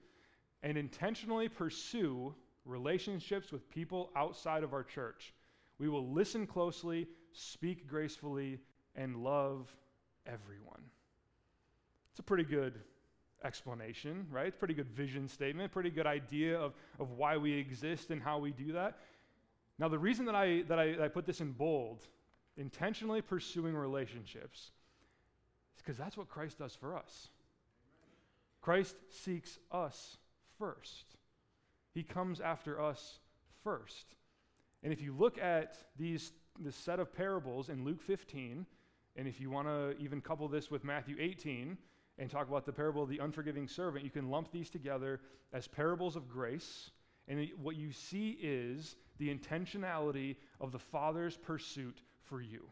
and 0.64 0.78
intentionally 0.78 1.46
pursue 1.48 2.34
relationships 2.64 3.52
with 3.52 3.68
people 3.70 4.10
outside 4.16 4.64
of 4.64 4.72
our 4.72 4.82
church. 4.82 5.34
We 5.78 5.90
will 5.90 6.08
listen 6.08 6.46
closely, 6.46 7.06
speak 7.32 7.86
gracefully, 7.86 8.58
and 8.96 9.22
love 9.22 9.68
everyone. 10.26 10.80
It's 12.10 12.20
a 12.20 12.22
pretty 12.22 12.44
good 12.44 12.80
explanation, 13.44 14.26
right? 14.30 14.46
It's 14.46 14.56
a 14.56 14.58
pretty 14.58 14.72
good 14.72 14.88
vision 14.88 15.28
statement, 15.28 15.70
pretty 15.70 15.90
good 15.90 16.06
idea 16.06 16.58
of, 16.58 16.72
of 16.98 17.10
why 17.10 17.36
we 17.36 17.52
exist 17.52 18.10
and 18.10 18.22
how 18.22 18.38
we 18.38 18.50
do 18.50 18.72
that. 18.72 18.96
Now, 19.78 19.88
the 19.88 19.98
reason 19.98 20.24
that 20.24 20.34
I, 20.34 20.62
that 20.68 20.78
I, 20.78 20.92
that 20.92 21.02
I 21.02 21.08
put 21.08 21.26
this 21.26 21.42
in 21.42 21.52
bold, 21.52 22.06
intentionally 22.56 23.20
pursuing 23.20 23.74
relationships, 23.74 24.70
is 25.76 25.82
because 25.82 25.98
that's 25.98 26.16
what 26.16 26.30
Christ 26.30 26.58
does 26.58 26.74
for 26.74 26.96
us. 26.96 27.28
Christ 28.62 28.96
seeks 29.10 29.58
us 29.70 30.16
first. 30.58 31.16
He 31.92 32.02
comes 32.02 32.40
after 32.40 32.80
us 32.80 33.18
first. 33.62 34.14
And 34.82 34.92
if 34.92 35.00
you 35.00 35.14
look 35.16 35.38
at 35.38 35.76
these 35.98 36.32
this 36.60 36.76
set 36.76 37.00
of 37.00 37.12
parables 37.12 37.68
in 37.68 37.84
Luke 37.84 38.00
15, 38.00 38.64
and 39.16 39.28
if 39.28 39.40
you 39.40 39.50
want 39.50 39.66
to 39.66 39.96
even 39.98 40.20
couple 40.20 40.46
this 40.48 40.70
with 40.70 40.84
Matthew 40.84 41.16
18 41.18 41.76
and 42.18 42.30
talk 42.30 42.48
about 42.48 42.64
the 42.64 42.72
parable 42.72 43.02
of 43.02 43.08
the 43.08 43.18
unforgiving 43.18 43.66
servant, 43.66 44.04
you 44.04 44.10
can 44.10 44.30
lump 44.30 44.52
these 44.52 44.70
together 44.70 45.20
as 45.52 45.66
parables 45.66 46.16
of 46.16 46.28
grace. 46.28 46.90
And 47.26 47.48
what 47.60 47.76
you 47.76 47.90
see 47.92 48.38
is 48.40 48.96
the 49.18 49.34
intentionality 49.34 50.36
of 50.60 50.72
the 50.72 50.78
Father's 50.78 51.36
pursuit 51.36 52.02
for 52.22 52.40
you. 52.40 52.68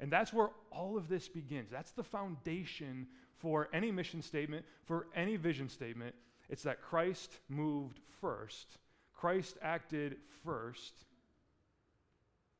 And 0.00 0.10
that's 0.12 0.32
where 0.32 0.50
all 0.70 0.96
of 0.96 1.08
this 1.08 1.28
begins. 1.28 1.70
That's 1.70 1.92
the 1.92 2.02
foundation 2.02 3.06
for 3.36 3.68
any 3.72 3.90
mission 3.90 4.22
statement, 4.22 4.64
for 4.84 5.06
any 5.14 5.36
vision 5.36 5.68
statement. 5.68 6.14
It's 6.48 6.62
that 6.64 6.82
Christ 6.82 7.32
moved 7.48 8.00
first, 8.20 8.78
Christ 9.12 9.56
acted 9.62 10.16
first 10.44 10.92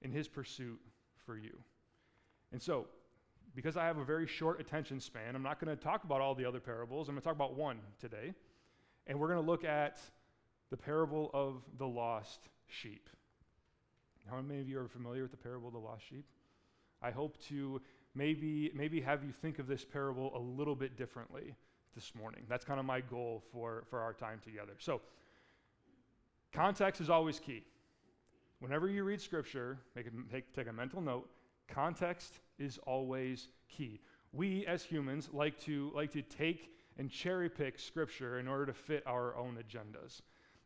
in 0.02 0.10
his 0.10 0.28
pursuit 0.28 0.80
for 1.26 1.36
you. 1.36 1.58
And 2.52 2.62
so, 2.62 2.86
because 3.54 3.76
I 3.76 3.86
have 3.86 3.98
a 3.98 4.04
very 4.04 4.26
short 4.26 4.60
attention 4.60 5.00
span, 5.00 5.36
I'm 5.36 5.42
not 5.42 5.60
going 5.60 5.76
to 5.76 5.82
talk 5.82 6.04
about 6.04 6.20
all 6.20 6.34
the 6.34 6.44
other 6.44 6.60
parables. 6.60 7.08
I'm 7.08 7.14
going 7.14 7.22
to 7.22 7.24
talk 7.24 7.36
about 7.36 7.54
one 7.54 7.78
today. 8.00 8.34
And 9.06 9.18
we're 9.18 9.28
going 9.28 9.44
to 9.44 9.50
look 9.50 9.64
at 9.64 9.98
the 10.70 10.76
parable 10.76 11.30
of 11.34 11.62
the 11.78 11.86
lost 11.86 12.40
sheep. 12.66 13.08
How 14.28 14.40
many 14.40 14.60
of 14.60 14.68
you 14.68 14.80
are 14.80 14.88
familiar 14.88 15.22
with 15.22 15.30
the 15.30 15.36
parable 15.36 15.68
of 15.68 15.74
the 15.74 15.80
lost 15.80 16.02
sheep? 16.08 16.24
I 17.02 17.10
hope 17.10 17.36
to 17.48 17.80
maybe, 18.14 18.70
maybe 18.74 19.00
have 19.02 19.22
you 19.22 19.30
think 19.30 19.58
of 19.58 19.66
this 19.66 19.84
parable 19.84 20.32
a 20.34 20.38
little 20.38 20.74
bit 20.74 20.96
differently 20.96 21.54
this 21.94 22.12
morning. 22.14 22.42
That's 22.48 22.64
kind 22.64 22.80
of 22.80 22.86
my 22.86 23.00
goal 23.00 23.42
for, 23.52 23.84
for 23.88 24.00
our 24.00 24.12
time 24.12 24.40
together. 24.44 24.72
So, 24.78 25.00
context 26.52 27.00
is 27.00 27.10
always 27.10 27.38
key. 27.38 27.64
Whenever 28.60 28.88
you 28.88 29.04
read 29.04 29.20
scripture, 29.20 29.78
make 29.94 30.06
a, 30.06 30.10
take, 30.32 30.54
take 30.54 30.68
a 30.68 30.72
mental 30.72 31.00
note. 31.00 31.28
Context 31.68 32.40
is 32.58 32.78
always 32.86 33.48
key. 33.68 34.00
We 34.32 34.66
as 34.66 34.82
humans 34.82 35.30
like 35.32 35.58
to, 35.60 35.92
like 35.94 36.12
to 36.12 36.22
take 36.22 36.70
and 36.98 37.10
cherry 37.10 37.48
pick 37.48 37.78
scripture 37.78 38.38
in 38.38 38.48
order 38.48 38.66
to 38.66 38.72
fit 38.72 39.02
our 39.06 39.36
own 39.36 39.56
agendas. 39.56 40.22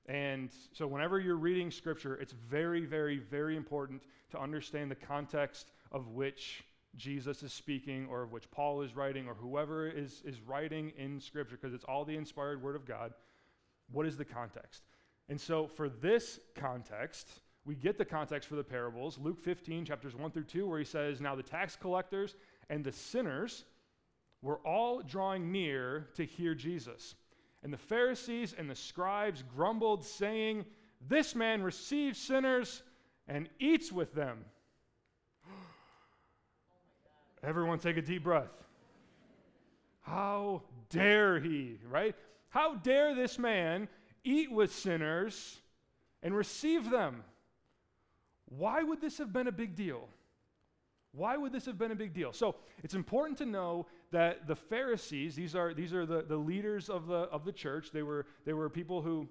And 0.06 0.50
so, 0.72 0.86
whenever 0.86 1.20
you're 1.20 1.36
reading 1.36 1.70
scripture, 1.70 2.16
it's 2.16 2.32
very, 2.32 2.86
very, 2.86 3.18
very 3.18 3.56
important 3.56 4.02
to 4.30 4.40
understand 4.40 4.90
the 4.90 4.94
context 4.94 5.72
of 5.92 6.08
which 6.08 6.64
Jesus 6.96 7.42
is 7.42 7.52
speaking 7.52 8.06
or 8.10 8.22
of 8.22 8.32
which 8.32 8.50
Paul 8.50 8.82
is 8.82 8.96
writing 8.96 9.28
or 9.28 9.34
whoever 9.34 9.88
is, 9.88 10.22
is 10.24 10.40
writing 10.40 10.92
in 10.96 11.20
Scripture, 11.20 11.56
because 11.60 11.74
it's 11.74 11.84
all 11.84 12.04
the 12.04 12.16
inspired 12.16 12.62
Word 12.62 12.76
of 12.76 12.86
God. 12.86 13.12
What 13.92 14.06
is 14.06 14.16
the 14.16 14.24
context? 14.24 14.82
And 15.28 15.40
so, 15.40 15.66
for 15.66 15.88
this 15.88 16.40
context, 16.54 17.28
we 17.64 17.74
get 17.74 17.98
the 17.98 18.04
context 18.04 18.48
for 18.48 18.56
the 18.56 18.64
parables, 18.64 19.18
Luke 19.18 19.38
15, 19.38 19.84
chapters 19.84 20.16
1 20.16 20.30
through 20.30 20.44
2, 20.44 20.66
where 20.66 20.78
he 20.78 20.84
says, 20.84 21.20
Now 21.20 21.34
the 21.34 21.42
tax 21.42 21.76
collectors 21.76 22.34
and 22.70 22.82
the 22.82 22.92
sinners 22.92 23.64
were 24.40 24.58
all 24.64 25.02
drawing 25.02 25.52
near 25.52 26.08
to 26.14 26.24
hear 26.24 26.54
Jesus. 26.54 27.14
And 27.62 27.72
the 27.72 27.78
Pharisees 27.78 28.54
and 28.56 28.70
the 28.70 28.74
scribes 28.74 29.42
grumbled, 29.54 30.04
saying, 30.04 30.64
This 31.08 31.34
man 31.34 31.62
receives 31.62 32.18
sinners 32.18 32.82
and 33.26 33.48
eats 33.58 33.92
with 33.92 34.14
them. 34.14 34.44
Everyone 37.42 37.78
take 37.78 37.96
a 37.96 38.02
deep 38.02 38.24
breath. 38.24 38.50
How 40.00 40.62
dare 40.90 41.38
he, 41.38 41.78
right? 41.88 42.14
How 42.48 42.76
dare 42.76 43.14
this 43.14 43.38
man 43.38 43.88
eat 44.24 44.50
with 44.50 44.74
sinners 44.74 45.58
and 46.22 46.34
receive 46.34 46.90
them? 46.90 47.22
Why 48.46 48.82
would 48.82 49.00
this 49.00 49.18
have 49.18 49.32
been 49.32 49.46
a 49.46 49.52
big 49.52 49.74
deal? 49.74 50.08
Why 51.12 51.36
would 51.36 51.52
this 51.52 51.66
have 51.66 51.78
been 51.78 51.90
a 51.90 51.96
big 51.96 52.12
deal? 52.12 52.32
So 52.32 52.56
it's 52.82 52.94
important 52.94 53.38
to 53.38 53.46
know 53.46 53.86
that 54.10 54.46
the 54.46 54.56
Pharisees, 54.56 55.34
these 55.34 55.54
are, 55.54 55.74
these 55.74 55.92
are 55.92 56.06
the, 56.06 56.22
the 56.22 56.36
leaders 56.36 56.88
of 56.88 57.06
the, 57.06 57.22
of 57.30 57.44
the 57.44 57.52
church, 57.52 57.90
they 57.92 58.02
were, 58.02 58.26
they 58.44 58.52
were 58.52 58.68
people 58.68 59.02
who 59.02 59.28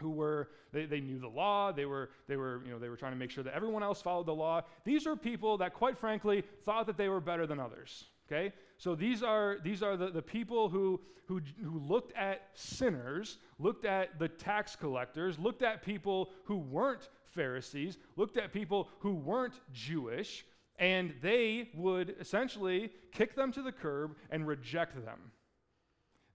who 0.00 0.10
were 0.10 0.48
they, 0.72 0.86
they 0.86 1.00
knew 1.00 1.18
the 1.18 1.28
law. 1.28 1.72
They 1.72 1.86
were 1.86 2.10
they 2.28 2.36
were 2.36 2.62
you 2.64 2.72
know 2.72 2.78
they 2.78 2.88
were 2.88 2.96
trying 2.96 3.12
to 3.12 3.18
make 3.18 3.30
sure 3.30 3.44
that 3.44 3.54
everyone 3.54 3.82
else 3.82 4.00
followed 4.02 4.26
the 4.26 4.34
law. 4.34 4.62
These 4.84 5.06
are 5.06 5.16
people 5.16 5.58
that 5.58 5.74
quite 5.74 5.98
frankly 5.98 6.44
thought 6.64 6.86
that 6.86 6.96
they 6.96 7.08
were 7.08 7.20
better 7.20 7.46
than 7.46 7.58
others 7.58 8.04
okay? 8.30 8.52
So 8.76 8.94
these 8.94 9.22
are 9.22 9.58
these 9.64 9.82
are 9.82 9.96
the, 9.96 10.10
the 10.10 10.22
people 10.22 10.68
who, 10.68 11.00
who 11.26 11.40
who 11.62 11.78
looked 11.80 12.14
at 12.16 12.48
sinners 12.54 13.38
looked 13.58 13.84
at 13.84 14.18
the 14.18 14.28
tax 14.28 14.76
collectors 14.76 15.38
looked 15.38 15.62
at 15.62 15.82
people 15.82 16.30
who 16.44 16.56
weren't 16.56 17.08
pharisees 17.24 17.98
looked 18.16 18.36
at 18.36 18.52
people 18.52 18.88
who 19.00 19.14
weren't 19.14 19.60
jewish 19.72 20.44
and 20.78 21.12
they 21.20 21.68
would 21.74 22.14
essentially 22.20 22.90
kick 23.12 23.34
them 23.34 23.50
to 23.52 23.62
the 23.62 23.72
curb 23.72 24.14
and 24.30 24.46
reject 24.46 24.94
them. 25.04 25.18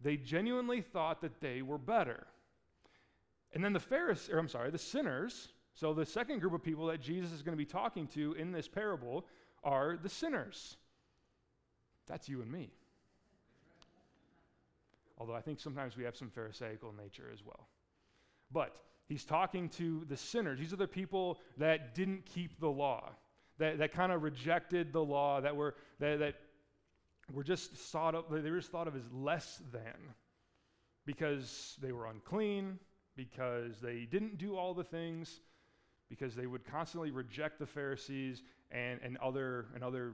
They 0.01 0.17
genuinely 0.17 0.82
thought 0.82 1.22
that 1.22 1.39
they 1.39 1.62
were 1.62 1.77
better 1.77 2.27
and 3.53 3.63
then 3.63 3.74
the 3.74 3.79
Pharisees, 3.79 4.29
or 4.29 4.39
I'm 4.39 4.50
sorry, 4.50 4.72
the 4.72 4.77
sinners, 4.77 5.50
so 5.74 5.93
the 5.93 6.05
second 6.05 6.39
group 6.39 6.53
of 6.53 6.63
people 6.63 6.88
that 6.88 7.01
Jesus 7.01 7.31
is 7.31 7.41
going 7.41 7.53
to 7.53 7.57
be 7.57 7.65
talking 7.65 8.07
to 8.10 8.33
in 8.33 8.51
this 8.51 8.67
parable 8.67 9.25
are 9.63 9.98
the 10.01 10.10
sinners. 10.10 10.77
That's 12.07 12.27
you 12.27 12.41
and 12.41 12.51
me. 12.51 12.72
Although 15.17 15.36
I 15.36 15.41
think 15.41 15.60
sometimes 15.60 15.95
we 15.95 16.03
have 16.03 16.15
some 16.15 16.29
Pharisaical 16.29 16.93
nature 16.93 17.29
as 17.31 17.43
well. 17.45 17.67
But 18.51 18.75
he's 19.07 19.24
talking 19.24 19.69
to 19.69 20.03
the 20.10 20.17
sinners. 20.17 20.60
These 20.60 20.74
are 20.74 20.77
the 20.77 20.88
people 20.88 21.39
that 21.57 21.95
didn't 21.95 22.25
keep 22.25 22.60
the 22.60 22.69
law, 22.69 23.12
that, 23.57 23.77
that 23.77 23.93
kind 23.93 24.12
of 24.12 24.24
rejected 24.24 24.91
the 24.91 25.03
law, 25.03 25.41
that 25.41 25.55
were, 25.55 25.75
that, 26.00 26.19
that 26.19 26.36
were 27.31 27.43
just 27.43 27.72
thought 27.72 28.15
of, 28.15 28.25
they 28.29 28.50
were 28.50 28.57
just 28.57 28.72
thought 28.72 28.88
of 28.88 28.95
as 28.95 29.03
less 29.12 29.62
than 29.72 30.13
because 31.05 31.77
they 31.81 31.91
were 31.91 32.05
unclean, 32.05 32.79
because 33.15 33.79
they 33.82 34.08
didn't 34.10 34.38
do 34.38 34.55
all 34.55 34.74
the 34.74 34.84
things, 34.84 35.41
because 36.10 36.36
they 36.36 36.48
would 36.48 36.65
constantly 36.65 37.12
reject 37.12 37.60
the 37.60 37.65
Pharisees 37.65 38.43
and, 38.72 39.00
and, 39.03 39.17
other, 39.17 39.67
and 39.75 39.84
other 39.84 40.13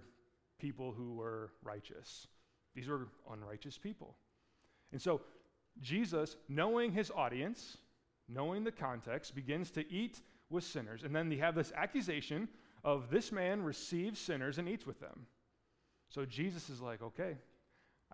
people 0.60 0.92
who 0.92 1.14
were 1.14 1.52
righteous. 1.64 2.28
These 2.76 2.88
were 2.88 3.08
unrighteous 3.32 3.78
people. 3.78 4.16
And 4.92 5.02
so 5.02 5.22
Jesus, 5.82 6.36
knowing 6.48 6.92
his 6.92 7.12
audience, 7.12 7.78
knowing 8.28 8.64
the 8.64 8.72
context, 8.72 9.36
begins 9.36 9.72
to 9.72 9.92
eat 9.92 10.22
with 10.50 10.64
sinners. 10.64 11.04
And 11.04 11.16
then 11.16 11.30
they 11.30 11.38
have 11.38 11.56
this 11.56 11.72
accusation 11.76 12.48
of 12.84 13.10
this 13.10 13.32
man 13.32 13.62
receives 13.62 14.20
sinners 14.20 14.58
and 14.58 14.68
eats 14.68 14.86
with 14.86 15.00
them. 15.00 15.26
So 16.10 16.26
Jesus 16.26 16.70
is 16.70 16.82
like, 16.82 17.02
okay, 17.02 17.38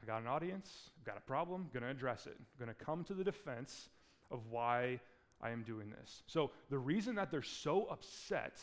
I 0.02 0.06
got 0.06 0.22
an 0.22 0.28
audience, 0.28 0.90
I've 1.00 1.06
got 1.06 1.18
a 1.18 1.22
problem, 1.22 1.62
I'm 1.62 1.70
to 1.84 1.90
address 1.90 2.28
it. 2.28 2.38
I'm 2.60 2.68
to 2.68 2.86
come 2.86 3.04
to 3.06 3.14
the 3.14 3.24
defense 3.24 3.90
of 4.32 4.42
why 4.50 5.00
I 5.42 5.52
am 5.52 5.64
doing 5.64 5.90
this. 5.90 6.24
So 6.28 6.52
the 6.70 6.78
reason 6.78 7.16
that 7.16 7.32
they're 7.32 7.42
so 7.42 7.86
upset 7.86 8.60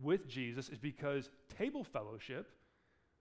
with 0.00 0.28
Jesus 0.28 0.68
is 0.68 0.78
because 0.78 1.30
table 1.58 1.84
fellowship 1.84 2.50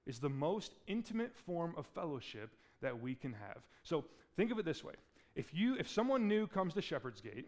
is 0.06 0.20
the 0.20 0.30
most 0.30 0.74
intimate 0.88 1.36
form 1.36 1.74
of 1.78 1.86
fellowship 1.88 2.50
that 2.82 3.00
we 3.00 3.16
can 3.16 3.34
have. 3.34 3.62
So 3.84 4.06
think 4.36 4.52
of 4.52 4.60
it 4.60 4.66
this 4.66 4.84
way. 4.84 4.94
If 5.36 5.54
you 5.54 5.76
if 5.76 5.90
someone 5.90 6.28
new 6.28 6.48
comes 6.48 6.74
to 6.74 6.82
Shepherd's 6.82 7.22
Gate 7.22 7.48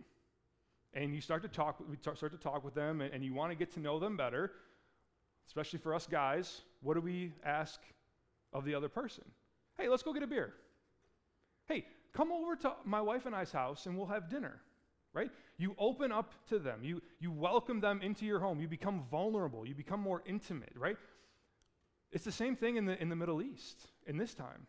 and 0.93 1.13
you 1.13 1.21
start 1.21 1.41
to 1.41 1.47
talk 1.47 1.81
we 1.89 1.97
start 1.97 2.19
to 2.19 2.37
talk 2.37 2.63
with 2.63 2.75
them 2.75 3.01
and, 3.01 3.13
and 3.13 3.23
you 3.23 3.33
want 3.33 3.51
to 3.51 3.57
get 3.57 3.73
to 3.73 3.79
know 3.79 3.99
them 3.99 4.15
better, 4.15 4.51
especially 5.47 5.79
for 5.79 5.93
us 5.93 6.07
guys, 6.07 6.61
what 6.81 6.93
do 6.93 7.01
we 7.01 7.33
ask 7.43 7.81
of 8.53 8.63
the 8.65 8.75
other 8.75 8.89
person? 8.89 9.23
Hey, 9.77 9.89
let's 9.89 10.03
go 10.03 10.13
get 10.13 10.23
a 10.23 10.27
beer. 10.27 10.53
Hey, 11.67 11.85
come 12.13 12.31
over 12.31 12.55
to 12.57 12.73
my 12.85 13.01
wife 13.01 13.25
and 13.25 13.35
I's 13.35 13.51
house 13.51 13.85
and 13.85 13.97
we'll 13.97 14.07
have 14.07 14.29
dinner. 14.29 14.61
Right? 15.13 15.29
You 15.57 15.75
open 15.77 16.11
up 16.11 16.33
to 16.49 16.57
them. 16.57 16.79
You, 16.83 17.01
you 17.19 17.31
welcome 17.31 17.79
them 17.79 18.01
into 18.01 18.25
your 18.25 18.39
home. 18.39 18.59
You 18.59 18.67
become 18.67 19.03
vulnerable. 19.11 19.67
You 19.67 19.75
become 19.75 19.99
more 19.99 20.23
intimate, 20.25 20.73
right? 20.75 20.97
It's 22.11 22.25
the 22.25 22.31
same 22.31 22.55
thing 22.55 22.77
in 22.77 22.85
the, 22.85 22.99
in 23.01 23.09
the 23.09 23.15
Middle 23.15 23.41
East 23.41 23.87
in 24.07 24.17
this 24.17 24.33
time. 24.33 24.65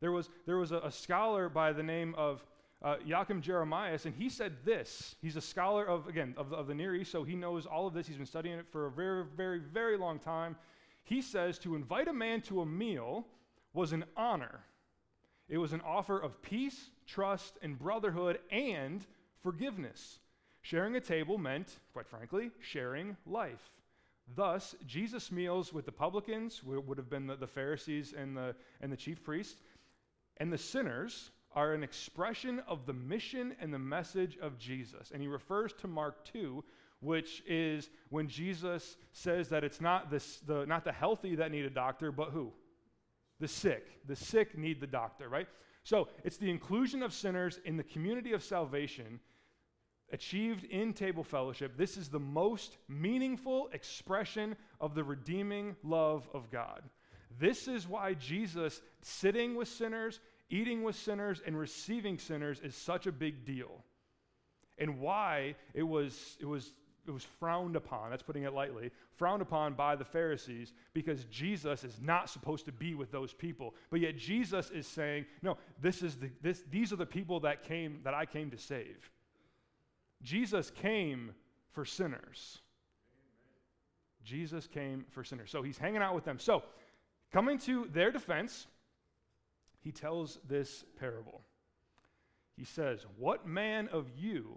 There 0.00 0.10
was, 0.10 0.30
there 0.46 0.56
was 0.56 0.72
a, 0.72 0.78
a 0.78 0.90
scholar 0.90 1.48
by 1.48 1.72
the 1.72 1.82
name 1.82 2.14
of 2.16 2.44
uh, 2.82 2.96
Joachim 3.04 3.40
Jeremias, 3.40 4.04
and 4.04 4.14
he 4.14 4.28
said 4.28 4.52
this. 4.64 5.16
He's 5.22 5.36
a 5.36 5.40
scholar 5.40 5.84
of, 5.86 6.06
again, 6.06 6.34
of, 6.36 6.52
of 6.52 6.66
the 6.66 6.74
Near 6.74 6.94
East, 6.94 7.10
so 7.10 7.24
he 7.24 7.34
knows 7.34 7.64
all 7.64 7.86
of 7.86 7.94
this. 7.94 8.06
He's 8.06 8.16
been 8.16 8.26
studying 8.26 8.58
it 8.58 8.66
for 8.70 8.86
a 8.86 8.90
very, 8.90 9.24
very, 9.36 9.58
very 9.58 9.96
long 9.96 10.18
time. 10.18 10.56
He 11.04 11.22
says 11.22 11.58
to 11.60 11.74
invite 11.74 12.08
a 12.08 12.12
man 12.12 12.42
to 12.42 12.60
a 12.60 12.66
meal 12.66 13.26
was 13.72 13.92
an 13.92 14.04
honor. 14.16 14.60
It 15.48 15.58
was 15.58 15.72
an 15.72 15.82
offer 15.82 16.18
of 16.18 16.40
peace, 16.42 16.90
trust, 17.06 17.58
and 17.62 17.78
brotherhood 17.78 18.38
and 18.50 19.04
forgiveness. 19.42 20.18
Sharing 20.62 20.96
a 20.96 21.00
table 21.00 21.36
meant, 21.36 21.76
quite 21.92 22.08
frankly, 22.08 22.50
sharing 22.60 23.16
life. 23.26 23.70
Thus, 24.34 24.74
Jesus' 24.86 25.30
meals 25.30 25.72
with 25.72 25.84
the 25.84 25.92
publicans 25.92 26.62
would 26.64 26.96
have 26.96 27.10
been 27.10 27.26
the, 27.26 27.46
Pharisees 27.46 28.14
and 28.16 28.34
the, 28.34 28.54
and 28.80 28.90
the 28.90 28.96
chief 28.96 29.22
priests, 29.22 29.60
and 30.38 30.50
the 30.50 30.58
sinners 30.58 31.30
are 31.54 31.74
an 31.74 31.84
expression 31.84 32.60
of 32.66 32.86
the 32.86 32.92
mission 32.92 33.54
and 33.60 33.72
the 33.72 33.78
message 33.78 34.38
of 34.38 34.58
Jesus. 34.58 35.10
And 35.12 35.20
he 35.20 35.28
refers 35.28 35.72
to 35.74 35.86
Mark 35.86 36.24
2, 36.24 36.64
which 37.00 37.42
is 37.46 37.90
when 38.08 38.26
Jesus 38.28 38.96
says 39.12 39.50
that 39.50 39.62
it's 39.62 39.80
not, 39.80 40.10
this, 40.10 40.38
the, 40.38 40.64
not 40.64 40.84
the 40.84 40.92
healthy 40.92 41.34
that 41.36 41.50
need 41.50 41.66
a 41.66 41.70
doctor, 41.70 42.10
but 42.10 42.30
who? 42.30 42.50
The 43.40 43.48
sick. 43.48 44.00
The 44.06 44.16
sick 44.16 44.56
need 44.56 44.80
the 44.80 44.86
doctor, 44.86 45.28
right? 45.28 45.48
So 45.82 46.08
it's 46.24 46.38
the 46.38 46.50
inclusion 46.50 47.02
of 47.02 47.12
sinners 47.12 47.60
in 47.64 47.76
the 47.76 47.82
community 47.82 48.32
of 48.32 48.42
salvation 48.42 49.20
achieved 50.12 50.64
in 50.64 50.92
table 50.92 51.24
fellowship, 51.24 51.76
this 51.76 51.96
is 51.96 52.08
the 52.08 52.20
most 52.20 52.76
meaningful 52.88 53.68
expression 53.72 54.56
of 54.80 54.94
the 54.94 55.04
redeeming 55.04 55.76
love 55.82 56.28
of 56.32 56.50
God. 56.50 56.82
This 57.38 57.66
is 57.66 57.88
why 57.88 58.14
Jesus 58.14 58.80
sitting 59.02 59.56
with 59.56 59.68
sinners, 59.68 60.20
eating 60.50 60.82
with 60.84 60.94
sinners, 60.94 61.42
and 61.44 61.58
receiving 61.58 62.18
sinners 62.18 62.60
is 62.60 62.76
such 62.76 63.06
a 63.06 63.12
big 63.12 63.44
deal. 63.44 63.84
And 64.78 65.00
why 65.00 65.56
it 65.72 65.82
was, 65.82 66.36
it 66.40 66.46
was, 66.46 66.72
it 67.06 67.10
was 67.10 67.24
frowned 67.38 67.76
upon, 67.76 68.10
that's 68.10 68.22
putting 68.22 68.44
it 68.44 68.54
lightly, 68.54 68.90
frowned 69.16 69.42
upon 69.42 69.74
by 69.74 69.94
the 69.94 70.04
Pharisees 70.04 70.72
because 70.92 71.24
Jesus 71.24 71.84
is 71.84 72.00
not 72.00 72.30
supposed 72.30 72.64
to 72.66 72.72
be 72.72 72.94
with 72.94 73.10
those 73.10 73.32
people. 73.32 73.74
But 73.90 74.00
yet 74.00 74.16
Jesus 74.16 74.70
is 74.70 74.86
saying, 74.86 75.26
no, 75.42 75.58
this 75.80 76.02
is 76.02 76.16
the, 76.16 76.30
this, 76.42 76.62
these 76.70 76.92
are 76.92 76.96
the 76.96 77.06
people 77.06 77.40
that 77.40 77.62
came, 77.62 78.00
that 78.04 78.14
I 78.14 78.24
came 78.24 78.50
to 78.50 78.58
save. 78.58 79.10
Jesus 80.22 80.70
came 80.70 81.32
for 81.72 81.84
sinners. 81.84 82.60
Jesus 84.24 84.66
came 84.66 85.04
for 85.10 85.22
sinners. 85.22 85.50
So 85.50 85.62
he's 85.62 85.78
hanging 85.78 86.00
out 86.00 86.14
with 86.14 86.24
them. 86.24 86.38
So, 86.38 86.62
coming 87.30 87.58
to 87.58 87.88
their 87.92 88.10
defense, 88.10 88.66
he 89.80 89.92
tells 89.92 90.38
this 90.48 90.84
parable. 90.98 91.42
He 92.56 92.64
says, 92.64 93.04
What 93.18 93.46
man 93.46 93.88
of 93.88 94.06
you, 94.16 94.56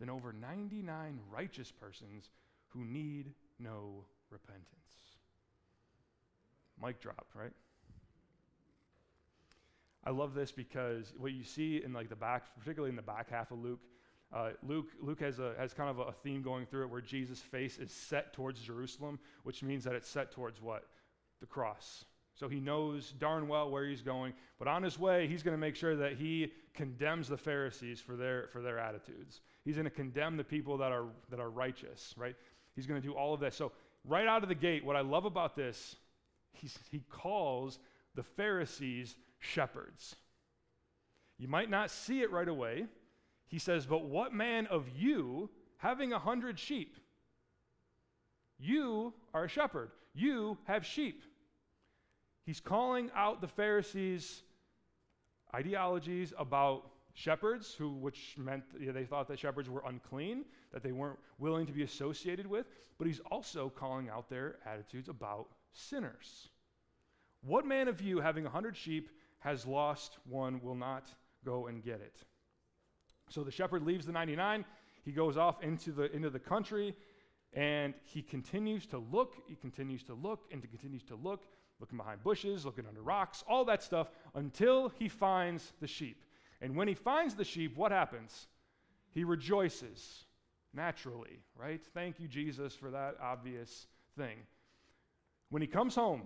than 0.00 0.10
over 0.10 0.32
99 0.32 1.20
righteous 1.30 1.70
persons 1.70 2.30
who 2.68 2.84
need 2.84 3.34
no 3.58 4.04
repentance. 4.30 4.66
Mic 6.82 7.00
drop, 7.00 7.26
right? 7.34 7.52
I 10.02 10.10
love 10.10 10.32
this 10.32 10.50
because 10.50 11.12
what 11.18 11.32
you 11.32 11.44
see 11.44 11.82
in 11.84 11.92
like 11.92 12.08
the 12.08 12.16
back, 12.16 12.58
particularly 12.58 12.90
in 12.90 12.96
the 12.96 13.02
back 13.02 13.30
half 13.30 13.50
of 13.50 13.58
Luke, 13.58 13.80
uh, 14.32 14.50
Luke, 14.62 14.88
Luke 15.00 15.20
has, 15.20 15.38
a, 15.40 15.54
has 15.58 15.74
kind 15.74 15.90
of 15.90 15.98
a 15.98 16.12
theme 16.12 16.40
going 16.40 16.64
through 16.64 16.84
it 16.84 16.90
where 16.90 17.00
Jesus' 17.00 17.40
face 17.40 17.78
is 17.78 17.92
set 17.92 18.32
towards 18.32 18.60
Jerusalem, 18.60 19.18
which 19.42 19.62
means 19.62 19.84
that 19.84 19.94
it's 19.94 20.08
set 20.08 20.30
towards 20.30 20.62
what? 20.62 20.84
The 21.40 21.46
cross. 21.46 22.04
So 22.40 22.48
he 22.48 22.58
knows 22.58 23.12
darn 23.18 23.48
well 23.48 23.70
where 23.70 23.84
he's 23.84 24.00
going, 24.00 24.32
but 24.58 24.66
on 24.66 24.82
his 24.82 24.98
way, 24.98 25.28
he's 25.28 25.42
going 25.42 25.54
to 25.54 25.60
make 25.60 25.76
sure 25.76 25.94
that 25.96 26.14
he 26.14 26.54
condemns 26.72 27.28
the 27.28 27.36
Pharisees 27.36 28.00
for 28.00 28.16
their, 28.16 28.48
for 28.50 28.62
their 28.62 28.78
attitudes. 28.78 29.42
He's 29.62 29.74
going 29.74 29.84
to 29.84 29.90
condemn 29.90 30.38
the 30.38 30.44
people 30.44 30.78
that 30.78 30.90
are, 30.90 31.04
that 31.28 31.38
are 31.38 31.50
righteous, 31.50 32.14
right? 32.16 32.34
He's 32.74 32.86
going 32.86 32.98
to 32.98 33.06
do 33.06 33.12
all 33.12 33.34
of 33.34 33.40
that. 33.40 33.52
So, 33.52 33.72
right 34.06 34.26
out 34.26 34.42
of 34.42 34.48
the 34.48 34.54
gate, 34.54 34.82
what 34.82 34.96
I 34.96 35.02
love 35.02 35.26
about 35.26 35.54
this, 35.54 35.96
he's, 36.52 36.78
he 36.90 37.04
calls 37.10 37.78
the 38.14 38.22
Pharisees 38.22 39.16
shepherds. 39.38 40.16
You 41.36 41.46
might 41.46 41.68
not 41.68 41.90
see 41.90 42.22
it 42.22 42.32
right 42.32 42.48
away, 42.48 42.86
he 43.48 43.58
says, 43.58 43.84
But 43.84 44.06
what 44.06 44.32
man 44.32 44.66
of 44.68 44.86
you, 44.96 45.50
having 45.76 46.14
a 46.14 46.18
hundred 46.18 46.58
sheep, 46.58 46.96
you 48.58 49.12
are 49.34 49.44
a 49.44 49.48
shepherd, 49.48 49.90
you 50.14 50.56
have 50.64 50.86
sheep. 50.86 51.22
He's 52.50 52.58
calling 52.58 53.12
out 53.14 53.40
the 53.40 53.46
Pharisees' 53.46 54.42
ideologies 55.54 56.34
about 56.36 56.90
shepherds, 57.14 57.72
who, 57.72 57.90
which 57.90 58.34
meant 58.36 58.64
you 58.76 58.86
know, 58.86 58.92
they 58.92 59.04
thought 59.04 59.28
that 59.28 59.38
shepherds 59.38 59.70
were 59.70 59.84
unclean, 59.86 60.44
that 60.72 60.82
they 60.82 60.90
weren't 60.90 61.20
willing 61.38 61.64
to 61.66 61.72
be 61.72 61.84
associated 61.84 62.48
with, 62.48 62.66
but 62.98 63.06
he's 63.06 63.20
also 63.30 63.68
calling 63.68 64.08
out 64.08 64.28
their 64.28 64.56
attitudes 64.66 65.08
about 65.08 65.46
sinners. 65.74 66.48
What 67.42 67.66
man 67.66 67.86
of 67.86 68.00
you, 68.00 68.18
having 68.18 68.46
a 68.46 68.50
hundred 68.50 68.76
sheep, 68.76 69.10
has 69.38 69.64
lost 69.64 70.18
one, 70.28 70.60
will 70.60 70.74
not 70.74 71.08
go 71.44 71.68
and 71.68 71.84
get 71.84 72.00
it? 72.00 72.16
So 73.28 73.44
the 73.44 73.52
shepherd 73.52 73.86
leaves 73.86 74.06
the 74.06 74.12
99. 74.12 74.64
He 75.04 75.12
goes 75.12 75.36
off 75.36 75.62
into 75.62 75.92
the, 75.92 76.10
into 76.12 76.30
the 76.30 76.40
country 76.40 76.96
and 77.52 77.94
he 78.02 78.22
continues 78.22 78.86
to 78.86 78.98
look. 78.98 79.34
He 79.46 79.54
continues 79.54 80.02
to 80.02 80.14
look 80.14 80.48
and 80.50 80.60
he 80.60 80.66
continues 80.66 81.04
to 81.04 81.14
look, 81.14 81.44
looking 81.80 81.98
behind 81.98 82.22
bushes, 82.22 82.64
looking 82.64 82.86
under 82.86 83.02
rocks, 83.02 83.42
all 83.48 83.64
that 83.64 83.82
stuff 83.82 84.10
until 84.34 84.90
he 84.98 85.08
finds 85.08 85.72
the 85.80 85.86
sheep. 85.86 86.22
And 86.60 86.76
when 86.76 86.88
he 86.88 86.94
finds 86.94 87.34
the 87.34 87.44
sheep, 87.44 87.76
what 87.76 87.90
happens? 87.90 88.46
He 89.10 89.24
rejoices 89.24 90.24
naturally, 90.74 91.40
right? 91.56 91.80
Thank 91.94 92.20
you, 92.20 92.28
Jesus, 92.28 92.74
for 92.74 92.90
that 92.90 93.16
obvious 93.20 93.86
thing. 94.16 94.36
When 95.48 95.62
he 95.62 95.68
comes 95.68 95.94
home, 95.94 96.22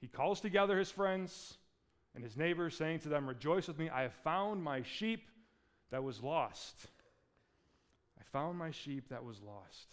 he 0.00 0.06
calls 0.06 0.40
together 0.40 0.78
his 0.78 0.90
friends 0.90 1.56
and 2.14 2.22
his 2.22 2.36
neighbors, 2.36 2.76
saying 2.76 3.00
to 3.00 3.08
them, 3.08 3.26
Rejoice 3.26 3.66
with 3.66 3.78
me, 3.78 3.88
I 3.88 4.02
have 4.02 4.14
found 4.22 4.62
my 4.62 4.82
sheep 4.82 5.28
that 5.90 6.04
was 6.04 6.22
lost. 6.22 6.86
I 8.18 8.22
found 8.32 8.58
my 8.58 8.70
sheep 8.70 9.08
that 9.08 9.24
was 9.24 9.40
lost. 9.40 9.88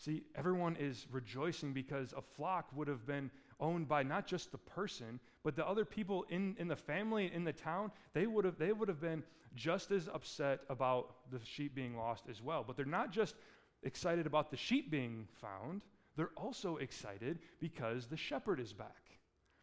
See, 0.00 0.22
everyone 0.34 0.76
is 0.80 1.06
rejoicing 1.12 1.74
because 1.74 2.14
a 2.16 2.22
flock 2.22 2.70
would 2.74 2.88
have 2.88 3.06
been 3.06 3.30
owned 3.60 3.86
by 3.86 4.02
not 4.02 4.26
just 4.26 4.50
the 4.50 4.56
person, 4.56 5.20
but 5.44 5.54
the 5.54 5.68
other 5.68 5.84
people 5.84 6.24
in, 6.30 6.56
in 6.58 6.68
the 6.68 6.76
family, 6.76 7.30
in 7.34 7.44
the 7.44 7.52
town. 7.52 7.92
They 8.14 8.26
would, 8.26 8.46
have, 8.46 8.56
they 8.56 8.72
would 8.72 8.88
have 8.88 9.02
been 9.02 9.22
just 9.54 9.90
as 9.90 10.08
upset 10.08 10.60
about 10.70 11.16
the 11.30 11.38
sheep 11.44 11.74
being 11.74 11.98
lost 11.98 12.24
as 12.30 12.40
well. 12.40 12.64
But 12.66 12.78
they're 12.78 12.86
not 12.86 13.12
just 13.12 13.34
excited 13.82 14.26
about 14.26 14.50
the 14.50 14.56
sheep 14.56 14.90
being 14.90 15.28
found, 15.38 15.82
they're 16.16 16.30
also 16.34 16.78
excited 16.78 17.38
because 17.60 18.06
the 18.06 18.16
shepherd 18.16 18.58
is 18.58 18.72
back. 18.72 19.18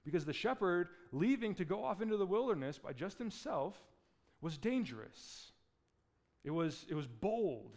Because 0.06 0.24
the 0.24 0.34
shepherd 0.34 0.90
leaving 1.12 1.56
to 1.56 1.66
go 1.66 1.84
off 1.84 2.00
into 2.00 2.16
the 2.16 2.28
wilderness 2.28 2.78
by 2.78 2.94
just 2.94 3.18
himself 3.18 3.76
was 4.42 4.60
dangerous. 4.60 5.52
It 6.44 6.52
was, 6.52 6.86
it 6.90 6.94
was 6.94 7.08
bold. 7.08 7.76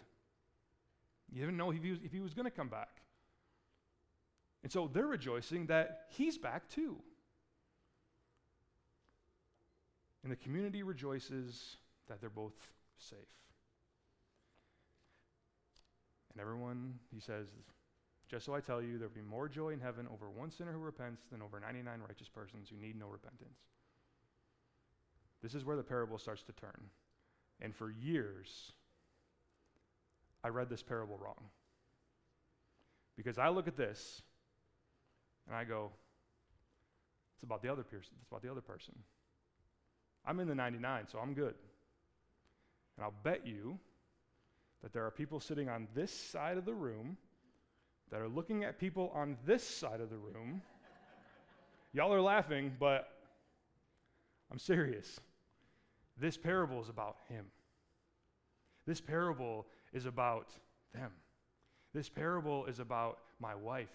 You 1.32 1.40
didn't 1.40 1.56
know 1.56 1.70
if 1.70 1.82
he 1.82 1.90
was, 1.90 1.98
if 2.04 2.12
he 2.12 2.20
was 2.20 2.34
going 2.34 2.44
to 2.44 2.50
come 2.50 2.68
back. 2.68 3.02
And 4.62 4.70
so 4.70 4.90
they're 4.92 5.06
rejoicing 5.06 5.66
that 5.66 6.06
he's 6.10 6.36
back 6.36 6.68
too. 6.68 6.96
And 10.22 10.30
the 10.30 10.36
community 10.36 10.82
rejoices 10.82 11.76
that 12.08 12.20
they're 12.20 12.28
both 12.28 12.54
safe. 12.98 13.18
And 16.32 16.40
everyone, 16.40 16.94
he 17.12 17.20
says, 17.20 17.48
just 18.28 18.46
so 18.46 18.54
I 18.54 18.60
tell 18.60 18.82
you, 18.82 18.98
there'll 18.98 19.12
be 19.12 19.22
more 19.22 19.48
joy 19.48 19.70
in 19.70 19.80
heaven 19.80 20.06
over 20.12 20.30
one 20.30 20.50
sinner 20.50 20.72
who 20.72 20.78
repents 20.78 21.22
than 21.32 21.42
over 21.42 21.58
99 21.58 22.00
righteous 22.06 22.28
persons 22.28 22.68
who 22.68 22.76
need 22.76 22.98
no 22.98 23.08
repentance. 23.08 23.58
This 25.42 25.54
is 25.54 25.64
where 25.64 25.76
the 25.76 25.82
parable 25.82 26.18
starts 26.18 26.42
to 26.44 26.52
turn. 26.52 26.90
And 27.60 27.74
for 27.74 27.90
years, 27.90 28.72
I 30.42 30.48
read 30.48 30.68
this 30.68 30.82
parable 30.82 31.18
wrong. 31.22 31.50
Because 33.16 33.38
I 33.38 33.48
look 33.48 33.68
at 33.68 33.76
this 33.76 34.22
and 35.46 35.56
I 35.56 35.64
go, 35.64 35.90
it's 37.34 37.44
about 37.44 37.62
the 37.62 37.70
other 37.70 37.82
person. 37.82 38.12
It's 38.20 38.28
about 38.28 38.42
the 38.42 38.50
other 38.50 38.60
person. 38.60 38.94
I'm 40.26 40.40
in 40.40 40.48
the 40.48 40.54
99, 40.54 41.06
so 41.10 41.18
I'm 41.18 41.34
good. 41.34 41.54
And 42.96 43.04
I'll 43.04 43.14
bet 43.22 43.46
you 43.46 43.78
that 44.82 44.92
there 44.92 45.04
are 45.04 45.10
people 45.10 45.40
sitting 45.40 45.68
on 45.68 45.88
this 45.94 46.12
side 46.12 46.56
of 46.56 46.64
the 46.64 46.74
room 46.74 47.16
that 48.10 48.20
are 48.20 48.28
looking 48.28 48.64
at 48.64 48.78
people 48.78 49.12
on 49.14 49.36
this 49.46 49.62
side 49.62 50.00
of 50.00 50.10
the 50.10 50.16
room. 50.16 50.62
Y'all 51.92 52.12
are 52.12 52.20
laughing, 52.20 52.72
but 52.78 53.08
I'm 54.50 54.58
serious. 54.58 55.20
This 56.18 56.36
parable 56.36 56.80
is 56.80 56.88
about 56.88 57.16
him. 57.28 57.46
This 58.86 59.00
parable 59.00 59.66
is 59.92 60.06
about 60.06 60.48
them. 60.94 61.10
This 61.92 62.08
parable 62.08 62.66
is 62.66 62.78
about 62.78 63.18
my 63.40 63.54
wife. 63.54 63.90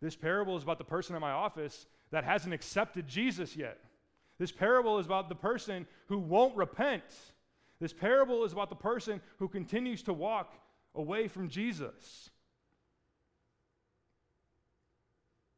This 0.00 0.16
parable 0.16 0.56
is 0.56 0.62
about 0.62 0.78
the 0.78 0.84
person 0.84 1.14
in 1.14 1.20
my 1.20 1.30
office 1.30 1.86
that 2.10 2.24
hasn't 2.24 2.54
accepted 2.54 3.06
Jesus 3.06 3.56
yet. 3.56 3.78
This 4.38 4.50
parable 4.50 4.98
is 4.98 5.06
about 5.06 5.28
the 5.28 5.34
person 5.34 5.86
who 6.06 6.18
won't 6.18 6.56
repent. 6.56 7.04
This 7.78 7.92
parable 7.92 8.44
is 8.44 8.52
about 8.52 8.70
the 8.70 8.76
person 8.76 9.20
who 9.38 9.48
continues 9.48 10.02
to 10.04 10.12
walk 10.12 10.54
away 10.94 11.28
from 11.28 11.48
Jesus. 11.48 12.30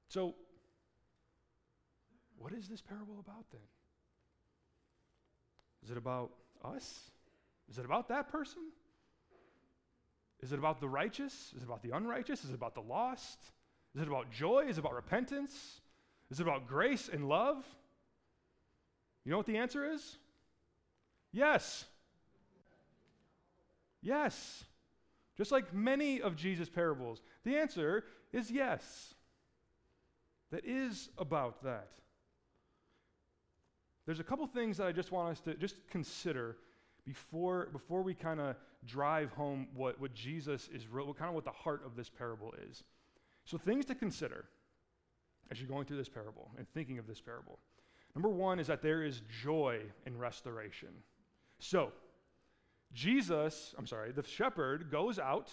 So, 0.08 0.34
what 2.36 2.52
is 2.52 2.68
this 2.68 2.82
parable 2.82 3.18
about 3.20 3.44
then? 3.50 3.60
Is 5.84 5.90
it 5.90 5.96
about 5.96 6.32
us? 6.64 7.10
Is 7.70 7.78
it 7.78 7.84
about 7.84 8.08
that 8.08 8.30
person? 8.30 8.62
Is 10.42 10.52
it 10.52 10.58
about 10.58 10.80
the 10.80 10.88
righteous? 10.88 11.52
Is 11.56 11.62
it 11.62 11.66
about 11.66 11.82
the 11.82 11.96
unrighteous? 11.96 12.44
Is 12.44 12.50
it 12.50 12.54
about 12.54 12.74
the 12.74 12.80
lost? 12.80 13.38
Is 13.94 14.02
it 14.02 14.08
about 14.08 14.30
joy? 14.30 14.66
Is 14.68 14.76
it 14.76 14.80
about 14.80 14.94
repentance? 14.94 15.80
Is 16.30 16.40
it 16.40 16.42
about 16.42 16.66
grace 16.66 17.08
and 17.12 17.28
love? 17.28 17.64
You 19.24 19.30
know 19.30 19.36
what 19.36 19.46
the 19.46 19.58
answer 19.58 19.88
is? 19.88 20.16
Yes. 21.32 21.84
Yes. 24.02 24.64
Just 25.36 25.52
like 25.52 25.72
many 25.72 26.20
of 26.20 26.36
Jesus' 26.36 26.68
parables, 26.68 27.22
the 27.44 27.56
answer 27.56 28.04
is 28.32 28.50
yes. 28.50 29.14
That 30.50 30.64
is 30.64 31.08
about 31.18 31.62
that. 31.62 31.90
There's 34.04 34.20
a 34.20 34.24
couple 34.24 34.46
things 34.46 34.76
that 34.78 34.86
I 34.86 34.92
just 34.92 35.12
want 35.12 35.30
us 35.30 35.40
to 35.42 35.54
just 35.54 35.76
consider 35.88 36.56
before, 37.04 37.68
before 37.72 38.02
we 38.02 38.14
kind 38.14 38.40
of 38.40 38.56
drive 38.86 39.32
home 39.32 39.66
what, 39.74 40.00
what 40.00 40.14
Jesus 40.14 40.68
is, 40.72 40.84
what 40.90 41.16
kind 41.16 41.28
of 41.28 41.34
what 41.34 41.44
the 41.44 41.50
heart 41.50 41.82
of 41.84 41.96
this 41.96 42.08
parable 42.08 42.54
is. 42.70 42.84
So, 43.44 43.58
things 43.58 43.84
to 43.86 43.94
consider 43.94 44.44
as 45.50 45.60
you're 45.60 45.68
going 45.68 45.84
through 45.84 45.96
this 45.96 46.08
parable 46.08 46.50
and 46.56 46.66
thinking 46.68 46.98
of 46.98 47.06
this 47.06 47.20
parable. 47.20 47.58
Number 48.14 48.28
one 48.28 48.58
is 48.58 48.66
that 48.66 48.82
there 48.82 49.02
is 49.02 49.22
joy 49.42 49.80
in 50.06 50.16
restoration. 50.16 50.88
So, 51.58 51.92
Jesus, 52.92 53.74
I'm 53.78 53.86
sorry, 53.86 54.12
the 54.12 54.22
shepherd 54.22 54.90
goes 54.90 55.18
out. 55.18 55.50